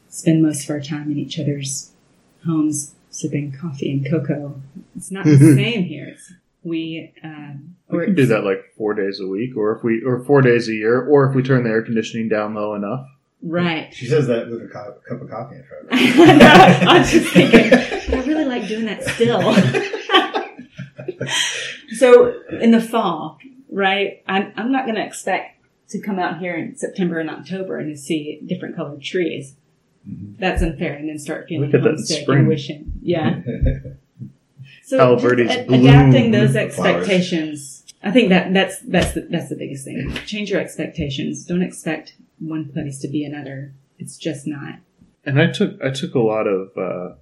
[0.08, 1.92] spend most of our time in each other's
[2.46, 4.60] homes sipping coffee and cocoa.
[4.96, 6.08] It's not the same here.
[6.08, 6.32] It's,
[6.62, 10.24] we, um, We can do that like four days a week, or if we or
[10.24, 13.06] four days a year, or if we turn the air conditioning down low enough.
[13.40, 13.92] Right.
[13.94, 16.86] She says that with a co- cup of coffee in front of her.
[16.88, 17.72] I'm just thinking,
[18.18, 19.54] I really like doing that still.
[21.96, 23.38] so in the fall,
[23.70, 24.22] right?
[24.26, 25.56] I'm, I'm not going to expect
[25.90, 29.54] to come out here in September and October and to see different colored trees.
[30.08, 30.38] Mhm.
[30.38, 32.38] That's unfair, and then start feeling Look at that homesick spring.
[32.40, 33.40] and wishing, yeah.
[34.84, 36.96] So Palo just a- adapting those the flowers.
[37.02, 37.84] expectations.
[38.02, 40.12] I think that that's that's the, that's the biggest thing.
[40.24, 41.44] Change your expectations.
[41.44, 43.74] Don't expect one place to be another.
[43.98, 44.76] It's just not.
[45.24, 47.14] And I took I took a lot of uh,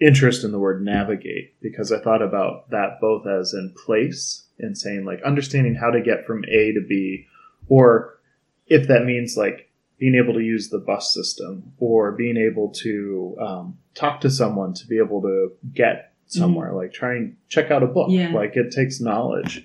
[0.00, 4.76] interest in the word navigate because I thought about that both as in place and
[4.76, 7.26] saying like understanding how to get from A to B,
[7.68, 8.18] or
[8.66, 13.36] if that means like being able to use the bus system or being able to
[13.40, 17.82] um, talk to someone to be able to get somewhere, like try and check out
[17.82, 18.08] a book.
[18.10, 18.32] Yeah.
[18.32, 19.64] Like it takes knowledge.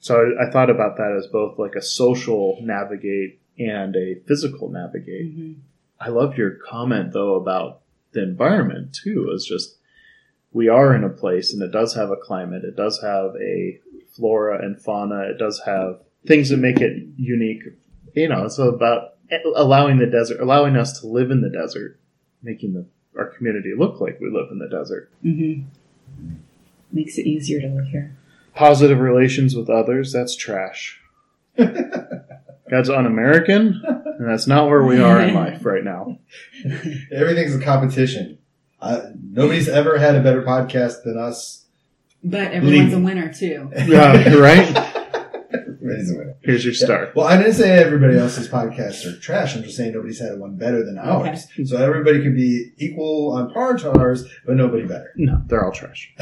[0.00, 4.68] So I, I thought about that as both like a social navigate and a physical
[4.68, 5.36] navigate.
[5.36, 5.54] Mhm.
[6.00, 7.80] I love your comment though about
[8.12, 9.30] the environment too.
[9.32, 9.76] Is just
[10.52, 12.64] we are in a place and it does have a climate.
[12.64, 13.80] It does have a
[14.12, 15.22] flora and fauna.
[15.30, 17.62] It does have things that make it unique.
[18.14, 19.14] You know, it's about
[19.54, 21.98] allowing the desert, allowing us to live in the desert,
[22.42, 22.86] making the
[23.16, 25.10] our community look like we live in the desert.
[25.22, 25.62] hmm
[26.90, 28.16] Makes it easier to live here.
[28.54, 31.00] Positive relations with others, that's trash.
[32.70, 36.18] That's un-American, and that's not where we are in life right now.
[37.12, 38.38] Everything's a competition.
[38.80, 41.66] Uh, nobody's ever had a better podcast than us.
[42.22, 43.70] But everyone's a winner too.
[43.86, 44.68] Yeah, right.
[45.52, 46.34] Everybody's a winner.
[46.42, 47.12] Here's your star.
[47.14, 49.56] Well, I didn't say everybody else's podcasts are trash.
[49.56, 51.46] I'm just saying nobody's had one better than ours.
[51.64, 55.12] So everybody could be equal on par to ours, but nobody better.
[55.16, 56.12] No, they're all trash.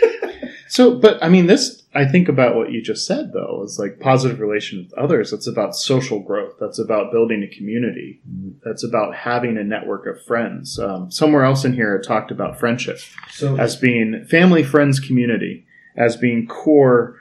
[0.68, 3.98] so, but I mean, this, I think about what you just said, though, is like
[3.98, 5.32] positive relation with others.
[5.32, 6.54] That's about social growth.
[6.60, 8.20] That's about building a community.
[8.64, 10.78] That's about having a network of friends.
[10.78, 13.00] Um, somewhere else in here, it talked about friendship
[13.30, 17.16] So as being family, friends, community, as being core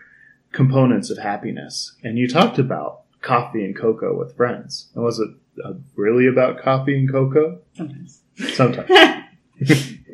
[0.51, 1.95] components of happiness.
[2.03, 4.89] And you talked about coffee and cocoa with friends.
[4.93, 5.29] And was it
[5.65, 7.59] uh, really about coffee and cocoa?
[7.73, 8.21] Sometimes.
[8.53, 8.89] Sometimes.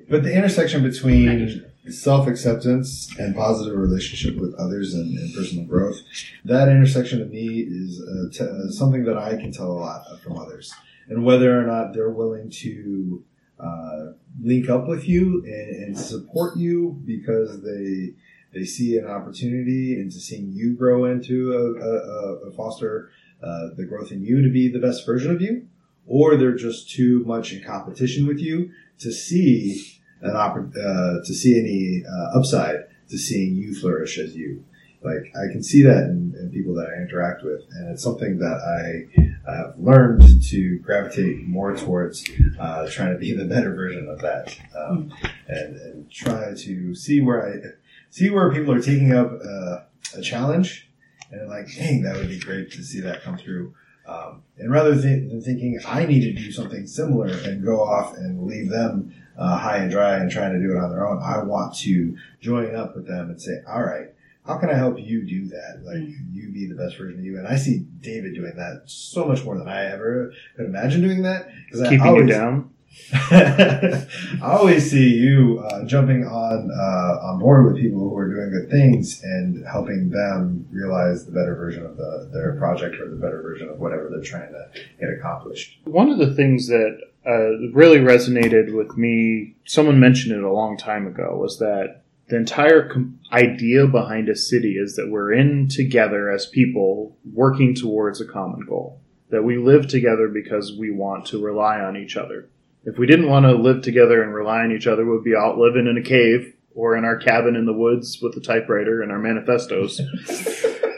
[0.08, 6.02] But the intersection between self acceptance and positive relationship with others and, and personal growth,
[6.44, 10.04] that intersection to me is uh, t- uh, something that I can tell a lot
[10.24, 10.74] from others.
[11.08, 13.24] And whether or not they're willing to
[13.60, 14.06] uh,
[14.42, 18.14] link up with you and, and support you because they
[18.54, 23.12] they see an opportunity into seeing you grow into a, a, a- foster
[23.44, 25.68] uh, the growth in you to be the best version of you,
[26.08, 29.95] or they're just too much in competition with you to see
[30.26, 34.64] an uh, to see any uh, upside to seeing you flourish as you.
[35.04, 38.40] Like I can see that in, in people that I interact with, and it's something
[38.40, 42.28] that I have learned to gravitate more towards
[42.60, 45.14] uh, trying to be the better version of that, um,
[45.48, 47.76] and, and try to see where I
[48.10, 49.82] see where people are taking up uh,
[50.18, 50.90] a challenge,
[51.32, 53.76] and like, dang, that would be great to see that come through.
[54.08, 58.16] Um, and rather th- than thinking I need to do something similar and go off
[58.16, 61.22] and leave them uh, high and dry and trying to do it on their own,
[61.22, 64.08] I want to join up with them and say, all right,
[64.46, 65.82] how can I help you do that?
[65.84, 67.38] Like you be the best version of you.
[67.38, 71.24] And I see David doing that so much more than I ever could imagine doing
[71.24, 71.50] that.
[71.66, 72.70] Because I Keeping always, you down.
[73.14, 74.08] I
[74.42, 78.72] always see you uh, jumping on uh, on board with people who are doing good
[78.72, 83.42] things and helping them realize the better version of the, their project or the better
[83.42, 85.80] version of whatever they're trying to get accomplished.
[85.86, 86.98] One of the things that
[87.28, 92.38] uh, really resonated with me, someone mentioned it a long time ago, was that the
[92.38, 98.20] entire com- idea behind a city is that we're in together as people working towards
[98.20, 99.00] a common goal.
[99.30, 102.48] That we live together because we want to rely on each other.
[102.86, 105.58] If we didn't want to live together and rely on each other, we'd be out
[105.58, 109.12] living in a cave or in our cabin in the woods with a typewriter and
[109.12, 110.00] our manifestos.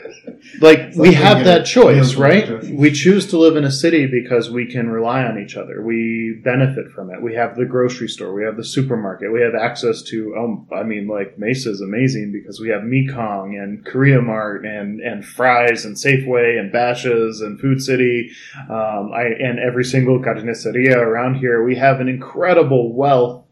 [0.59, 2.63] like we have that choice, being in a right?
[2.73, 5.81] We choose to live in a city because we can rely on each other.
[5.81, 7.21] We benefit from it.
[7.21, 10.35] We have the grocery store, we have the supermarket, we have access to.
[10.35, 14.99] Um, I mean, like Mesa is amazing because we have Mekong and Korea Mart and
[14.99, 18.31] and Fry's and Safeway and Bashas' and Food City,
[18.69, 21.63] um, I, and every single carniceria around here.
[21.63, 23.43] We have an incredible wealth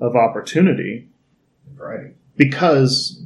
[0.00, 1.08] of opportunity
[1.76, 2.14] Right.
[2.36, 3.21] because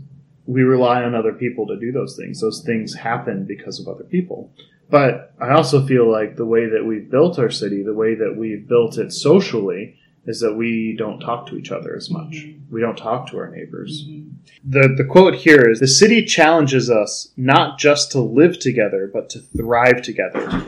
[0.47, 2.41] we rely on other people to do those things.
[2.41, 4.53] Those things happen because of other people.
[4.89, 8.37] But I also feel like the way that we've built our city, the way that
[8.37, 9.97] we've built it socially,
[10.27, 12.33] is that we don't talk to each other as much.
[12.33, 12.55] Mhm.
[12.71, 14.09] We don't talk to our neighbors.
[14.09, 14.31] Mhm.
[14.65, 19.29] The the quote here is the city challenges us not just to live together, but
[19.31, 20.63] to thrive together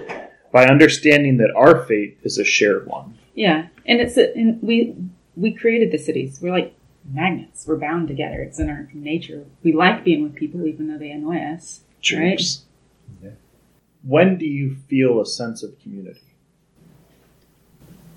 [0.52, 3.14] by understanding that our fate is a shared one.
[3.34, 4.94] Yeah, and it's a, and we
[5.36, 6.40] we created the cities.
[6.42, 6.74] We're like
[7.12, 7.66] magnets.
[7.66, 8.40] We're bound together.
[8.42, 9.46] It's in our nature.
[9.62, 11.80] We like being with people, even though they annoy us.
[12.12, 12.40] Right.
[13.22, 13.30] Yeah.
[14.02, 16.20] When do you feel a sense of community?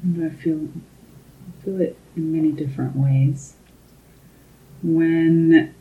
[0.03, 3.55] I feel I feel it in many different ways.
[4.84, 5.76] When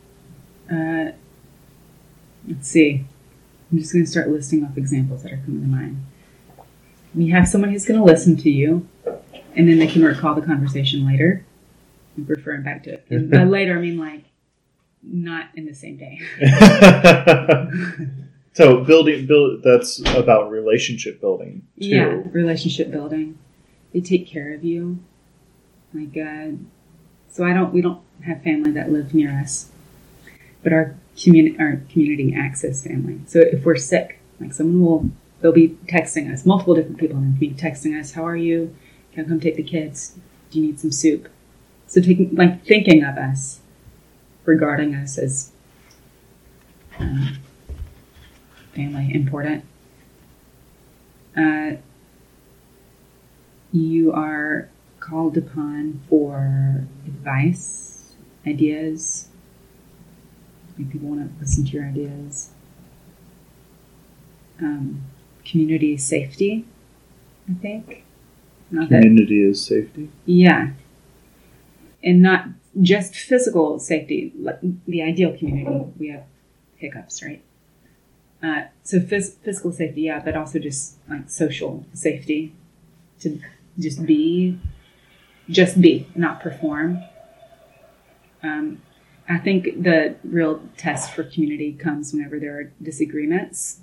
[0.71, 1.11] uh,
[2.47, 3.05] let's see,
[3.71, 6.05] I'm just going to start listing off examples that are coming to mind.
[7.13, 8.87] When you have someone who's going to listen to you,
[9.55, 11.45] and then they can recall the conversation later,
[12.25, 13.05] referring back to it.
[13.09, 14.25] And by later, I mean like
[15.03, 16.19] not in the same day.
[18.53, 21.87] so building build that's about relationship building too.
[21.87, 23.37] Yeah, relationship building.
[23.93, 24.99] They take care of you.
[25.93, 26.55] Like, uh,
[27.29, 27.73] so I don't.
[27.73, 29.69] We don't have family that live near us,
[30.63, 33.19] but our community, our community access family.
[33.27, 35.09] So if we're sick, like someone will,
[35.41, 36.45] they'll be texting us.
[36.45, 38.13] Multiple different people in the community texting us.
[38.13, 38.75] How are you?
[39.13, 40.15] Can I come take the kids?
[40.51, 41.27] Do you need some soup?
[41.91, 43.59] So taking, like, thinking of us,
[44.45, 45.51] regarding us as
[46.97, 47.37] um,
[48.73, 49.65] family important.
[51.35, 51.71] Uh,
[53.73, 54.69] you are
[55.01, 58.13] called upon for advice,
[58.47, 59.27] ideas.
[60.77, 62.51] Like people want to listen to your ideas.
[64.61, 65.03] Um,
[65.43, 66.63] community safety,
[67.49, 68.05] I think.
[68.69, 70.09] Not Community is safety.
[70.25, 70.69] yeah.
[72.03, 72.45] And not
[72.81, 75.85] just physical safety, like the ideal community.
[75.99, 76.23] We have
[76.77, 77.43] hiccups, right?
[78.41, 82.55] Uh, so phys- physical safety, yeah, but also just like social safety
[83.19, 83.39] to
[83.77, 84.57] just be,
[85.49, 87.03] just be, not perform.
[88.41, 88.81] Um,
[89.29, 93.81] I think the real test for community comes whenever there are disagreements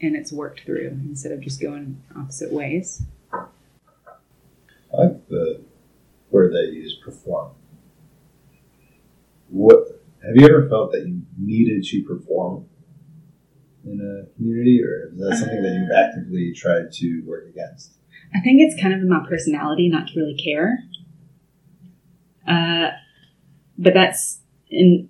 [0.00, 3.02] and it's worked through instead of just going opposite ways.
[3.32, 5.10] I
[6.30, 7.52] word that you use, perform.
[9.48, 12.66] What have you ever felt that you needed to perform
[13.84, 17.92] in a community, or is that something that you've actively tried to work against?
[18.34, 20.84] I think it's kind of in my personality not to really care.
[22.46, 22.90] Uh,
[23.78, 25.08] but that's in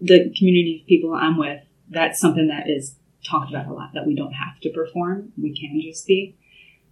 [0.00, 4.06] the community of people I'm with, that's something that is talked about a lot, that
[4.06, 5.32] we don't have to perform.
[5.40, 6.37] We can just be.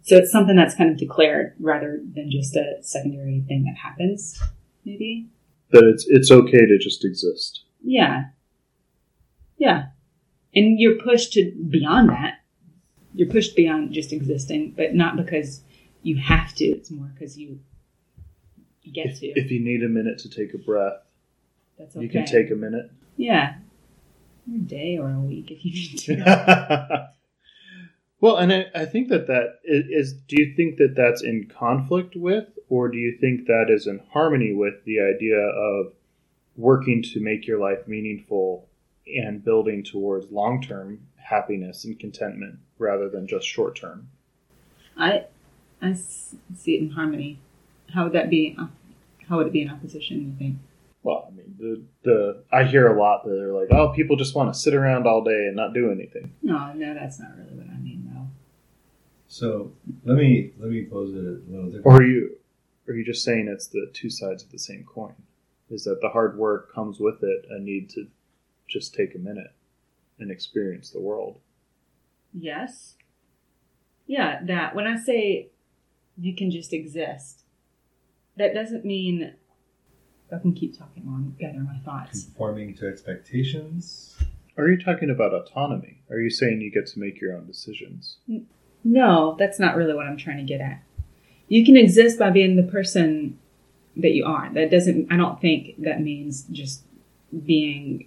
[0.07, 4.41] So it's something that's kind of declared rather than just a secondary thing that happens,
[4.85, 5.27] maybe.
[5.70, 7.62] That it's it's okay to just exist.
[7.83, 8.27] Yeah.
[9.59, 9.87] Yeah.
[10.55, 12.35] And you're pushed to beyond that.
[13.15, 15.62] You're pushed beyond just existing, but not because
[16.03, 16.65] you have to.
[16.65, 17.59] It's more because you
[18.93, 19.27] get If, to.
[19.27, 21.03] if you need a minute to take a breath,
[21.81, 22.05] That's okay.
[22.05, 22.93] you can take a minute.
[23.16, 23.55] Yeah.
[24.55, 27.09] A day or a week if you need to.
[28.21, 30.13] Well, and I, I think that that is, is.
[30.15, 34.01] Do you think that that's in conflict with, or do you think that is in
[34.13, 35.93] harmony with the idea of
[36.57, 38.69] working to make your life meaningful
[39.07, 44.09] and building towards long term happiness and contentment rather than just short term?
[44.97, 45.25] I
[45.83, 47.39] I see it in harmony.
[47.93, 48.57] How would that be?
[48.59, 48.67] uh,
[49.29, 50.21] How would it be in opposition?
[50.21, 50.57] You think?
[51.03, 54.35] Well, I mean, the the I hear a lot that they're like, oh, people just
[54.35, 56.33] want to sit around all day and not do anything.
[56.43, 57.95] No, no, that's not really what I mean.
[59.37, 59.71] So
[60.07, 61.85] let me let me pose it a little different.
[61.85, 62.39] Or are you
[62.89, 65.15] are you just saying it's the two sides of the same coin?
[65.69, 68.07] Is that the hard work comes with it a need to
[68.67, 69.53] just take a minute
[70.19, 71.39] and experience the world?
[72.33, 72.95] Yes.
[74.07, 74.75] Yeah, that.
[74.75, 75.51] When I say
[76.17, 77.43] you can just exist,
[78.39, 79.35] that doesn't mean.
[80.33, 82.25] I can keep talking while I'm gathering my thoughts.
[82.25, 84.17] Conforming to expectations.
[84.57, 86.01] Are you talking about autonomy?
[86.09, 88.17] Are you saying you get to make your own decisions?
[88.89, 90.81] No, that's not really what I'm trying to get at.
[91.49, 93.37] You can exist by being the person
[93.97, 94.49] that you are.
[94.55, 96.85] That doesn't, I don't think that means just
[97.45, 98.07] being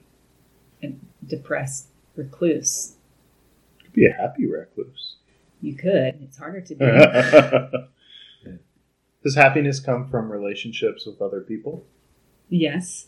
[0.81, 0.93] a
[1.25, 2.95] depressed recluse.
[3.79, 5.17] You could be a happy recluse.
[5.61, 6.21] You could.
[6.23, 6.85] It's harder to be.
[9.23, 11.85] Does happiness come from relationships with other people?
[12.47, 13.07] yes.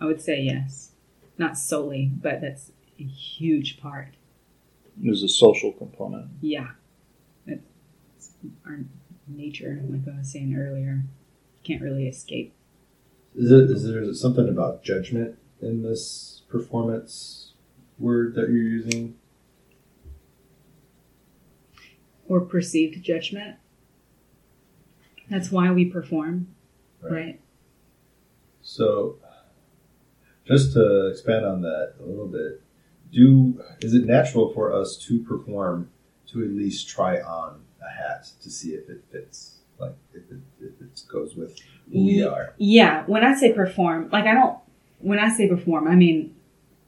[0.00, 0.90] I would say yes.
[1.38, 4.15] Not solely, but that's a huge part.
[4.96, 6.30] There's a social component.
[6.40, 6.68] Yeah.
[7.46, 8.30] It's
[8.64, 8.80] our
[9.28, 11.04] nature, like I was saying earlier.
[11.64, 12.54] Can't really escape.
[13.34, 17.52] Is, it, is there something about judgment in this performance
[17.98, 19.16] word that you're using?
[22.28, 23.56] Or perceived judgment.
[25.28, 26.48] That's why we perform,
[27.00, 27.12] Right.
[27.12, 27.40] right?
[28.62, 29.18] So,
[30.44, 32.62] just to expand on that a little bit,
[33.12, 35.90] do is it natural for us to perform
[36.28, 40.38] to at least try on a hat to see if it fits, like if it,
[40.60, 41.56] if it goes with
[41.92, 42.54] who we are?
[42.58, 44.58] Yeah, when I say perform, like I don't,
[44.98, 46.34] when I say perform, I mean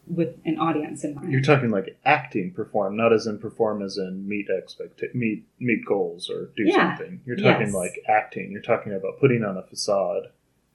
[0.06, 1.30] with an audience in mind.
[1.30, 5.84] You're talking like acting perform, not as in perform as in meet expect meet meet
[5.84, 6.96] goals or do Yeah.
[6.96, 7.20] something.
[7.26, 7.74] You're talking Yes.
[7.74, 8.50] like acting.
[8.50, 10.28] You're talking about putting on a facade.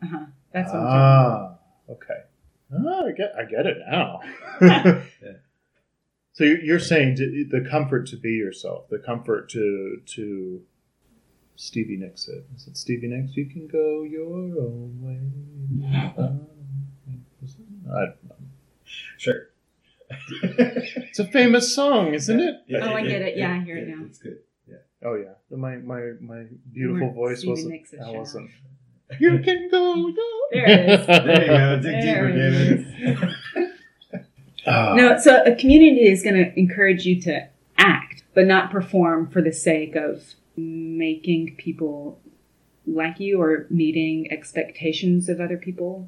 [0.03, 0.25] uh-huh.
[0.51, 1.55] That's what I'm talking ah,
[1.89, 2.21] okay.
[2.73, 4.19] Ah, I get I get it now.
[5.23, 5.33] Yeah.
[6.33, 10.61] So you're you're saying to, the comfort to be yourself, the comfort to to
[11.55, 12.45] Stevie Nicks it.
[12.55, 13.37] Is it Stevie Nicks?
[13.37, 14.25] You can go your
[14.59, 15.87] own way.
[17.93, 18.17] I, don't
[19.17, 19.49] Sure.
[20.31, 22.55] it's a famous song, isn't it?
[22.67, 23.37] Yeah, Oh, I get it.
[23.37, 24.03] Yeah, I hear it now.
[24.05, 24.39] It's good.
[24.67, 24.77] Yeah.
[25.03, 27.71] Oh yeah, my my my beautiful We're voice Stevie wasn't.
[27.73, 28.49] Nicks is That wasn't.
[29.19, 30.07] You can go.
[30.07, 30.13] Your
[30.51, 31.07] There it is.
[31.07, 31.75] There you go.
[31.79, 33.35] Dig There deeper, it David.
[34.65, 34.93] Ah.
[34.95, 39.41] No, so a community is going to encourage you to act, but not perform for
[39.41, 40.23] the sake of
[40.55, 42.21] making people
[42.87, 46.07] like you or meeting expectations of other people.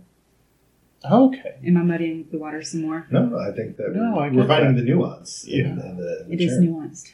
[1.11, 1.55] Okay.
[1.67, 3.05] Am I muddying the water some more?
[3.11, 4.81] No, I think that No, I we're, we're get finding that.
[4.83, 5.43] the nuance.
[5.45, 5.65] Yeah.
[5.65, 6.67] in, in the, in the It is term.
[6.67, 7.11] nuanced.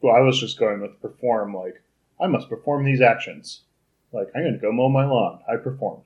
[0.00, 1.54] Well, I was just going with perform.
[1.54, 1.82] Like
[2.20, 3.62] I must perform these actions.
[4.12, 5.40] Like I'm going to go mow my lawn.
[5.48, 6.04] I performed.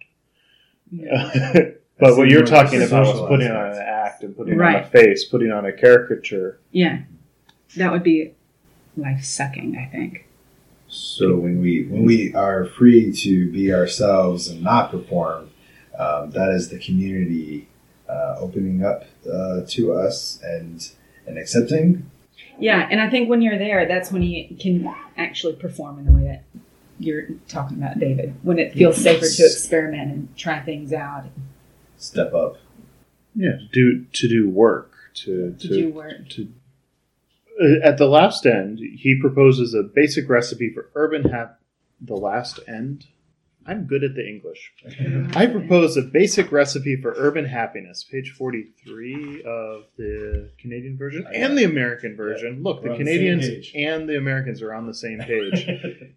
[0.90, 1.30] Yeah.
[1.54, 4.74] but That's what you're talking about social was putting on an act and putting on
[4.74, 6.58] a face, putting on a caricature.
[6.70, 7.02] Yeah.
[7.76, 8.34] That would be
[8.96, 10.26] life sucking, I think.
[10.88, 15.50] So when we when we are free to be ourselves and not perform,
[15.98, 17.68] um, that is the community
[18.08, 20.90] uh, opening up uh, to us and
[21.26, 22.10] and accepting.
[22.58, 26.12] Yeah, and I think when you're there, that's when you can actually perform in the
[26.12, 26.44] way that
[27.02, 28.34] you're talking about, David.
[28.42, 31.24] When it feels safer to experiment and try things out,
[31.96, 32.56] Step up.
[33.34, 33.58] Yeah.
[33.72, 36.28] Do to do work to to to do work.
[36.30, 36.48] to
[37.62, 41.60] uh, at the last end, he proposes a basic recipe for urban hap.
[42.00, 43.06] The last end.
[43.66, 44.72] I'm good at the English.
[45.36, 51.56] I propose a basic recipe for urban happiness, page 43 of the Canadian version and
[51.56, 52.62] the American version.
[52.62, 55.66] Look, the on the Canadians and the Americans are on the same page.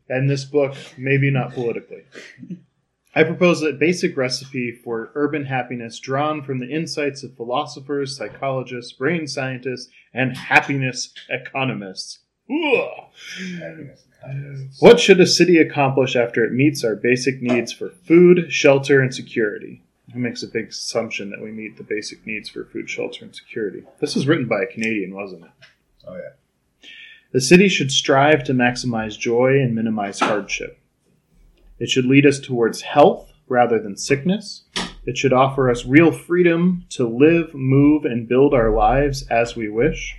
[0.09, 2.03] and this book, maybe not politically.
[3.17, 8.91] I propose a basic recipe for urban happiness drawn from the insights of philosophers, psychologists,
[8.91, 12.19] brain scientists, and happiness economists.
[12.49, 13.05] Ugh.
[14.79, 19.13] What should a city accomplish after it meets our basic needs for food, shelter, and
[19.13, 19.81] security?
[20.09, 23.35] It makes a big assumption that we meet the basic needs for food, shelter, and
[23.35, 23.83] security.
[23.99, 25.51] This was written by a Canadian, wasn't it?
[26.07, 26.89] Oh yeah.
[27.31, 30.79] The city should strive to maximize joy and minimize hardship.
[31.79, 34.63] It should lead us towards health rather than sickness.
[35.05, 39.69] It should offer us real freedom to live, move, and build our lives as we
[39.69, 40.15] wish.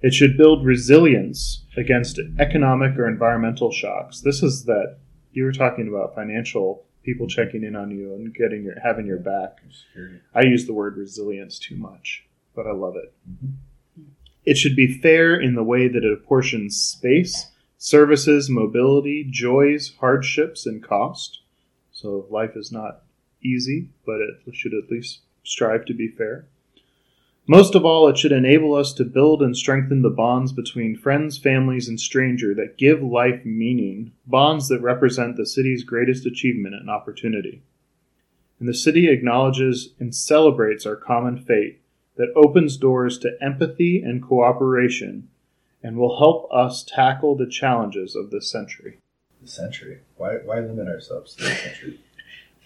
[0.00, 4.20] It should build resilience against economic or environmental shocks.
[4.20, 4.98] This is that
[5.32, 9.18] you were talking about financial people checking in on you and getting your having your
[9.18, 9.58] back.
[10.34, 13.12] I use the word resilience too much, but I love it.
[13.28, 14.04] Mm-hmm.
[14.44, 20.66] It should be fair in the way that it apportions space, services, mobility, joys, hardships,
[20.66, 21.40] and cost.
[21.92, 23.02] So life is not
[23.42, 26.46] easy, but it should at least strive to be fair.
[27.50, 31.38] Most of all, it should enable us to build and strengthen the bonds between friends,
[31.38, 36.90] families, and stranger that give life meaning, bonds that represent the city's greatest achievement and
[36.90, 37.62] opportunity.
[38.60, 41.80] And the city acknowledges and celebrates our common fate
[42.16, 45.28] that opens doors to empathy and cooperation
[45.82, 48.98] and will help us tackle the challenges of this century.
[49.40, 50.00] The century.
[50.18, 52.00] Why, why limit ourselves to the century?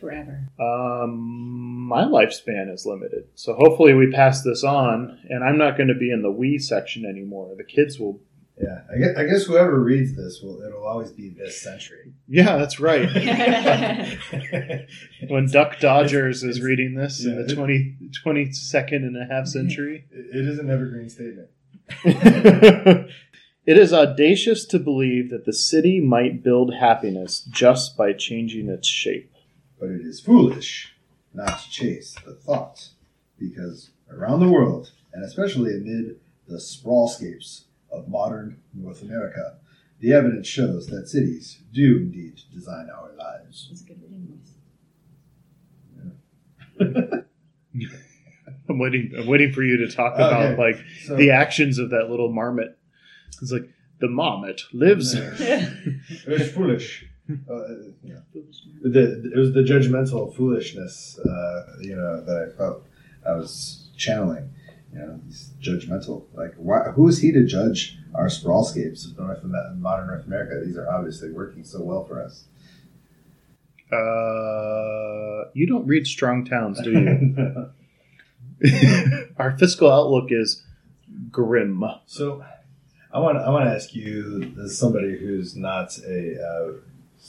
[0.02, 0.48] Forever.
[0.60, 5.88] Um, my lifespan is limited, so hopefully we pass this on, and I'm not going
[5.88, 7.54] to be in the we section anymore.
[7.56, 8.20] The kids will.
[8.60, 12.12] Yeah, I guess, I guess whoever reads this will it'll always be this century.
[12.28, 13.08] Yeah, that's right.
[13.14, 14.88] it
[15.30, 17.42] when Duck Dodgers is reading this in Yeah.
[17.46, 20.04] the 20, 22nd and a half century.
[20.12, 21.48] it is an evergreen statement.
[22.04, 28.86] it is audacious to believe that the city might build happiness just by changing its
[28.86, 29.31] shape.
[29.82, 30.94] But it is foolish
[31.34, 32.90] not to chase the thought,
[33.36, 39.56] because around the world, and especially amid the sprawlscapes of modern North America,
[39.98, 43.66] the evidence shows that cities do indeed design our lives.
[43.70, 44.28] That's a good reading
[46.78, 47.24] voice.
[48.68, 49.12] I'm waiting.
[49.18, 50.22] I'm waiting for you to talk Okay.
[50.22, 50.76] about like
[51.06, 52.78] So, the actions of that little marmot.
[53.42, 53.68] It's like
[53.98, 55.12] the marmot lives.
[55.14, 57.06] it was foolish.
[57.30, 57.68] Uh,
[58.02, 58.22] you know,
[58.82, 62.84] the, it was the judgmental foolishness, uh, you know, that I felt
[63.26, 64.52] I was channeling.
[64.92, 66.24] You know, he's judgmental.
[66.34, 70.64] Like, why, who is he to judge our sprawlscapes of North, Amer- modern North America?
[70.64, 72.44] These are obviously working so well for us.
[73.90, 77.70] Uh, you don't read strong towns, do you?
[79.36, 80.64] Our fiscal outlook is
[81.30, 81.84] grim.
[82.06, 82.44] so,
[83.12, 86.72] I want I want to ask you, as somebody who's not a uh,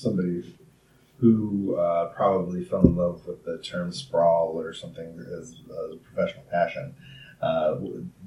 [0.03, 0.55] somebody
[1.19, 6.43] who uh, probably fell in love with the term sprawl or something as a professional
[6.51, 6.93] passion.
[7.41, 7.75] Uh,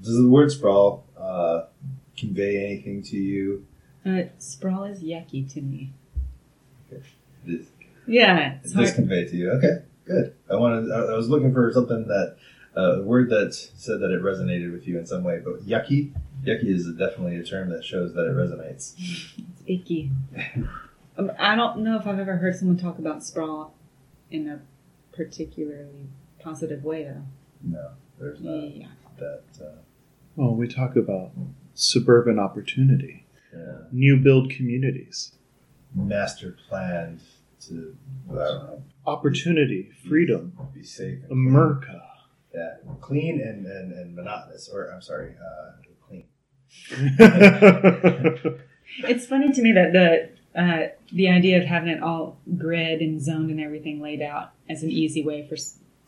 [0.03, 1.65] does the word sprawl uh,
[2.17, 3.67] convey anything to you?
[4.05, 5.93] Uh, sprawl is yucky to me.
[7.47, 7.67] Does
[8.07, 9.51] Yeah, it's it does convey to you?
[9.53, 10.35] Okay, good.
[10.51, 10.91] I wanted.
[10.91, 12.37] I I was looking for something that
[12.77, 15.41] uh, a word that said that it resonated with you in some way.
[15.45, 16.13] But yucky,
[16.45, 18.95] yucky is definitely a term that shows that it resonates.
[18.97, 20.11] It's icky.
[21.19, 23.75] Um, I don't know if I've ever heard someone talk about sprawl
[24.31, 24.61] in a
[25.17, 26.09] particularly
[26.41, 27.23] positive way, though.
[27.63, 28.89] No, there's not Yeah.
[29.19, 29.43] that.
[29.61, 29.79] Uh,
[30.37, 31.33] Well, we talk about
[31.75, 33.25] suburban opportunity,
[33.55, 33.85] yeah.
[33.91, 35.33] new build communities,
[35.95, 37.21] master planned
[37.61, 37.97] to
[38.31, 41.87] I don't know, opportunity, freedom, be safe, America.
[41.87, 42.01] clean.
[42.55, 45.73] yeah, clean and, and, and monotonous, or I'm sorry, uh,
[46.07, 46.27] clean.
[49.01, 53.21] It's funny to me that the uh, the idea of having it all grid and
[53.21, 55.57] zoned and everything laid out as an easy way for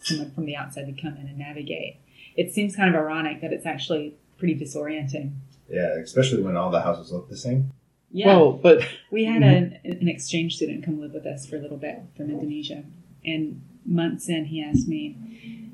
[0.01, 2.01] someone from the outside to come in and navigate.
[2.37, 5.35] It seems kind of ironic that it's actually pretty disorienting.
[5.69, 7.73] Yeah, especially when all the houses look the same.
[8.11, 8.81] Yeah, Well, but
[9.11, 12.31] we had an, an exchange student come live with us for a little bit from
[12.31, 12.85] Indonesia,
[13.25, 15.71] and months in, he asked me,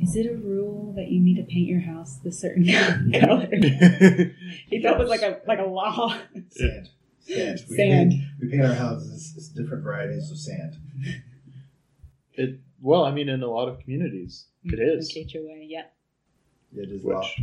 [0.00, 2.64] "Is it a rule that you need to paint your house the certain
[3.20, 6.16] color?" he thought it was like a like a law.
[6.48, 6.88] Sand.
[7.26, 7.60] Sand.
[7.70, 8.10] We Sand.
[8.12, 10.76] Paint, we paint our houses as different varieties of sand.
[12.34, 15.14] it well, I mean, in a lot of communities, it is.
[15.16, 15.84] Like HOA, yeah.
[16.76, 17.40] It is Which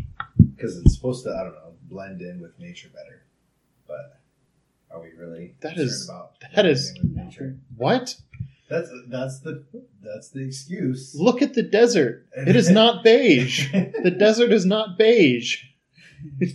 [0.55, 3.23] because it's supposed to, I don't know, blend in with nature better.
[3.87, 4.19] But
[4.91, 7.57] are we really That concerned is- about that blending is- in with nature?
[7.77, 8.15] what?
[8.69, 9.65] That's that's the
[10.01, 11.13] that's the excuse.
[11.15, 12.25] Look at the desert.
[12.37, 13.69] It is not beige.
[14.03, 15.63] The desert is not beige.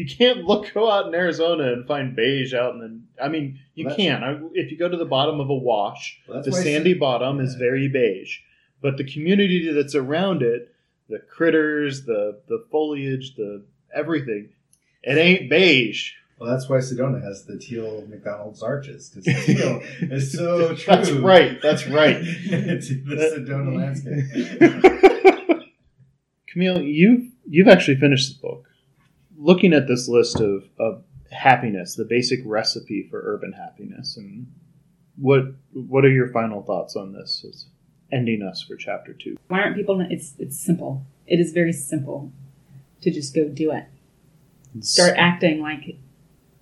[0.00, 3.22] You can't look go out in Arizona and find beige out in the.
[3.22, 4.24] I mean, you Well, can.
[4.24, 7.54] I, if you go to the bottom of a wash, Well, the sandy bottom is
[7.56, 8.38] very beige,
[8.80, 10.74] but the community that's around it,
[11.10, 13.62] the critters, the the foliage, the
[13.94, 14.48] everything,
[15.02, 16.12] it ain't beige.
[16.38, 20.84] Well, that's why Sedona has the teal McDonald's arches because teal is so true.
[20.86, 21.60] That's right.
[21.60, 22.24] That's right.
[22.24, 25.68] to the Sedona landscape.
[26.46, 28.69] Camille, you you've actually finished this book.
[29.40, 31.02] Looking at this list of, of
[31.32, 34.46] happiness, the basic recipe for urban happiness, and
[35.16, 37.44] what what are your final thoughts on this?
[37.48, 37.66] As
[38.12, 39.38] ending us for chapter two.
[39.48, 40.00] Why aren't people?
[40.10, 41.04] It's it's simple.
[41.26, 42.32] It is very simple
[43.00, 43.84] to just go do it.
[44.80, 45.96] start acting like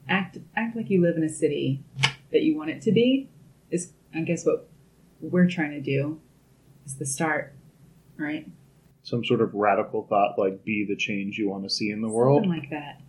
[0.08, 1.82] act act like you live in a city
[2.30, 3.28] that you want it to be
[3.70, 4.68] is I guess what
[5.20, 6.20] we're trying to do
[6.86, 7.54] is the start,
[8.16, 8.48] right?
[9.08, 12.08] Some sort of radical thought, like be the change you want to see in the
[12.08, 12.42] world.
[12.44, 13.00] Something like that.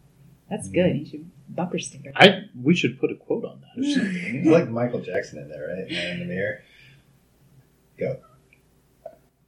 [0.49, 0.97] That's good.
[0.97, 2.11] You should bumper sticker.
[2.15, 4.35] I we should put a quote on that or something.
[4.37, 5.91] It's like Michael Jackson in there, right?
[5.91, 6.61] Man in the mirror.
[7.99, 8.17] Go.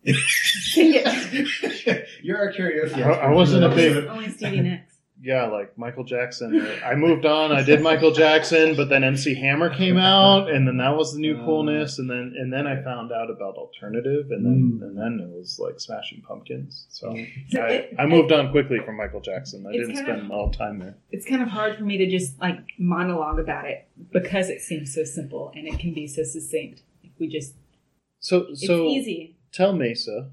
[0.06, 2.08] Sing it.
[2.24, 2.96] You're our karaoke.
[3.02, 4.91] I- I wasn't a big- Only Stevie Nicks.
[5.24, 6.68] Yeah, like Michael Jackson.
[6.84, 7.52] I moved on.
[7.52, 11.20] I did Michael Jackson, but then MC Hammer came out, and then that was the
[11.20, 11.46] new Uh.
[11.46, 12.00] coolness.
[12.00, 15.60] And then and then I found out about alternative, and then and then it was
[15.60, 16.88] like Smashing Pumpkins.
[16.90, 17.16] So
[17.50, 19.66] So I, it- I moved on quickly from Michael Jackson.
[19.68, 20.96] I didn't spend of- all time there.
[21.12, 24.92] It's kind of hard for me to just like monologue about it because it seems
[24.94, 26.82] so simple and it can be so succinct.
[27.04, 27.54] If we just,
[28.20, 29.36] So it's so easy.
[29.52, 30.32] tell Mesa,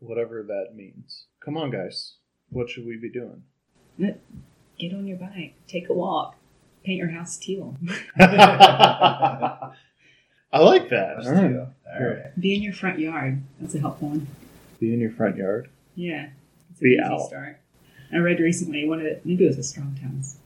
[0.00, 1.26] whatever that means.
[1.44, 2.16] Come on, guys.
[2.48, 3.42] What should we be doing?
[3.98, 6.36] Get on your bike, take a walk,
[6.84, 7.76] paint your house teal,
[8.18, 9.70] I
[10.52, 11.18] like that.
[11.24, 11.56] All right.
[12.00, 12.40] All right.
[12.40, 13.42] be in your front yard.
[13.60, 14.26] That's a helpful one.
[14.80, 15.68] Be in your front yard.
[15.94, 16.28] Yeah,
[16.70, 17.20] it's Be easy out.
[17.28, 17.58] start.
[18.12, 20.36] I read recently one of the, maybe it was a Strong Towns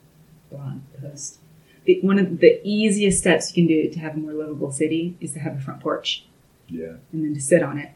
[0.51, 1.39] blog post.
[1.85, 5.17] The, one of the easiest steps you can do to have a more livable city
[5.21, 6.25] is to have a front porch
[6.69, 6.95] Yeah.
[7.13, 7.91] and then to sit on it.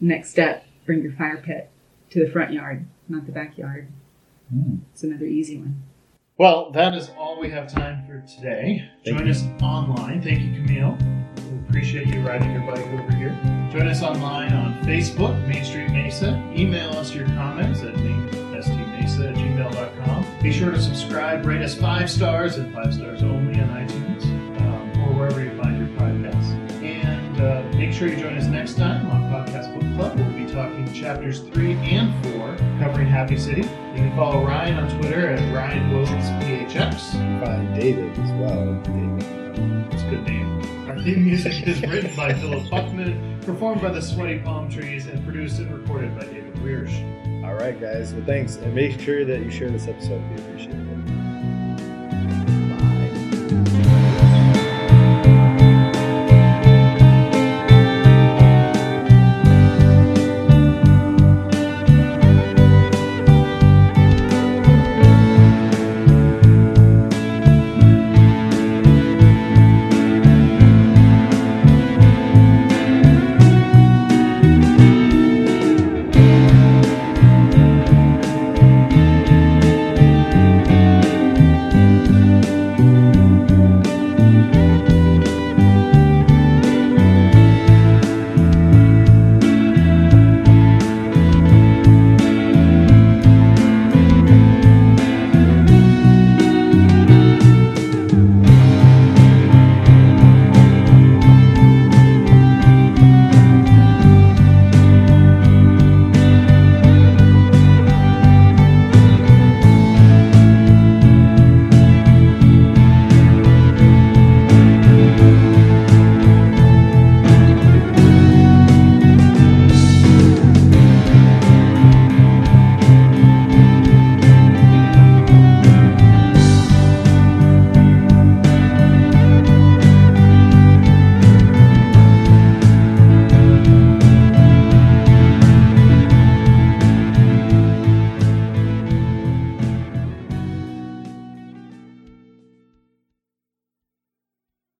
[0.00, 1.70] Next step, bring your fire pit
[2.10, 3.88] to the front yard, not the backyard.
[4.52, 4.76] Hmm.
[4.92, 5.82] It's another easy one.
[6.38, 8.88] Well, that is all we have time for today.
[9.04, 9.32] Thank Join you.
[9.32, 10.20] us online.
[10.22, 10.98] Thank you, Camille.
[11.50, 13.30] We appreciate you riding your bike over here.
[13.70, 16.30] Join us online on Facebook, Main Street Mesa.
[16.54, 20.26] Email us your comments at mainstmesa at gmail.com.
[20.42, 24.24] Be sure to subscribe, rate us five stars and five stars only on iTunes
[24.60, 25.71] um, or wherever you find
[27.82, 30.16] make sure you join us next time on Podcast Book Club.
[30.16, 33.62] We'll be talking chapters three and four, covering Happy City.
[33.62, 37.12] You can follow Ryan on Twitter at Ryan Wills PHX.
[37.40, 38.80] By David as well.
[38.84, 39.92] David.
[39.92, 40.88] It's a good name.
[40.88, 45.24] Our theme music is written by Philip Buckman, performed by the Sweaty Palm Trees, and
[45.24, 47.44] produced and recorded by David Wiersch.
[47.44, 48.14] All right, guys.
[48.14, 48.54] Well, thanks.
[48.54, 50.22] And make sure that you share this episode.
[50.30, 50.91] We appreciate it.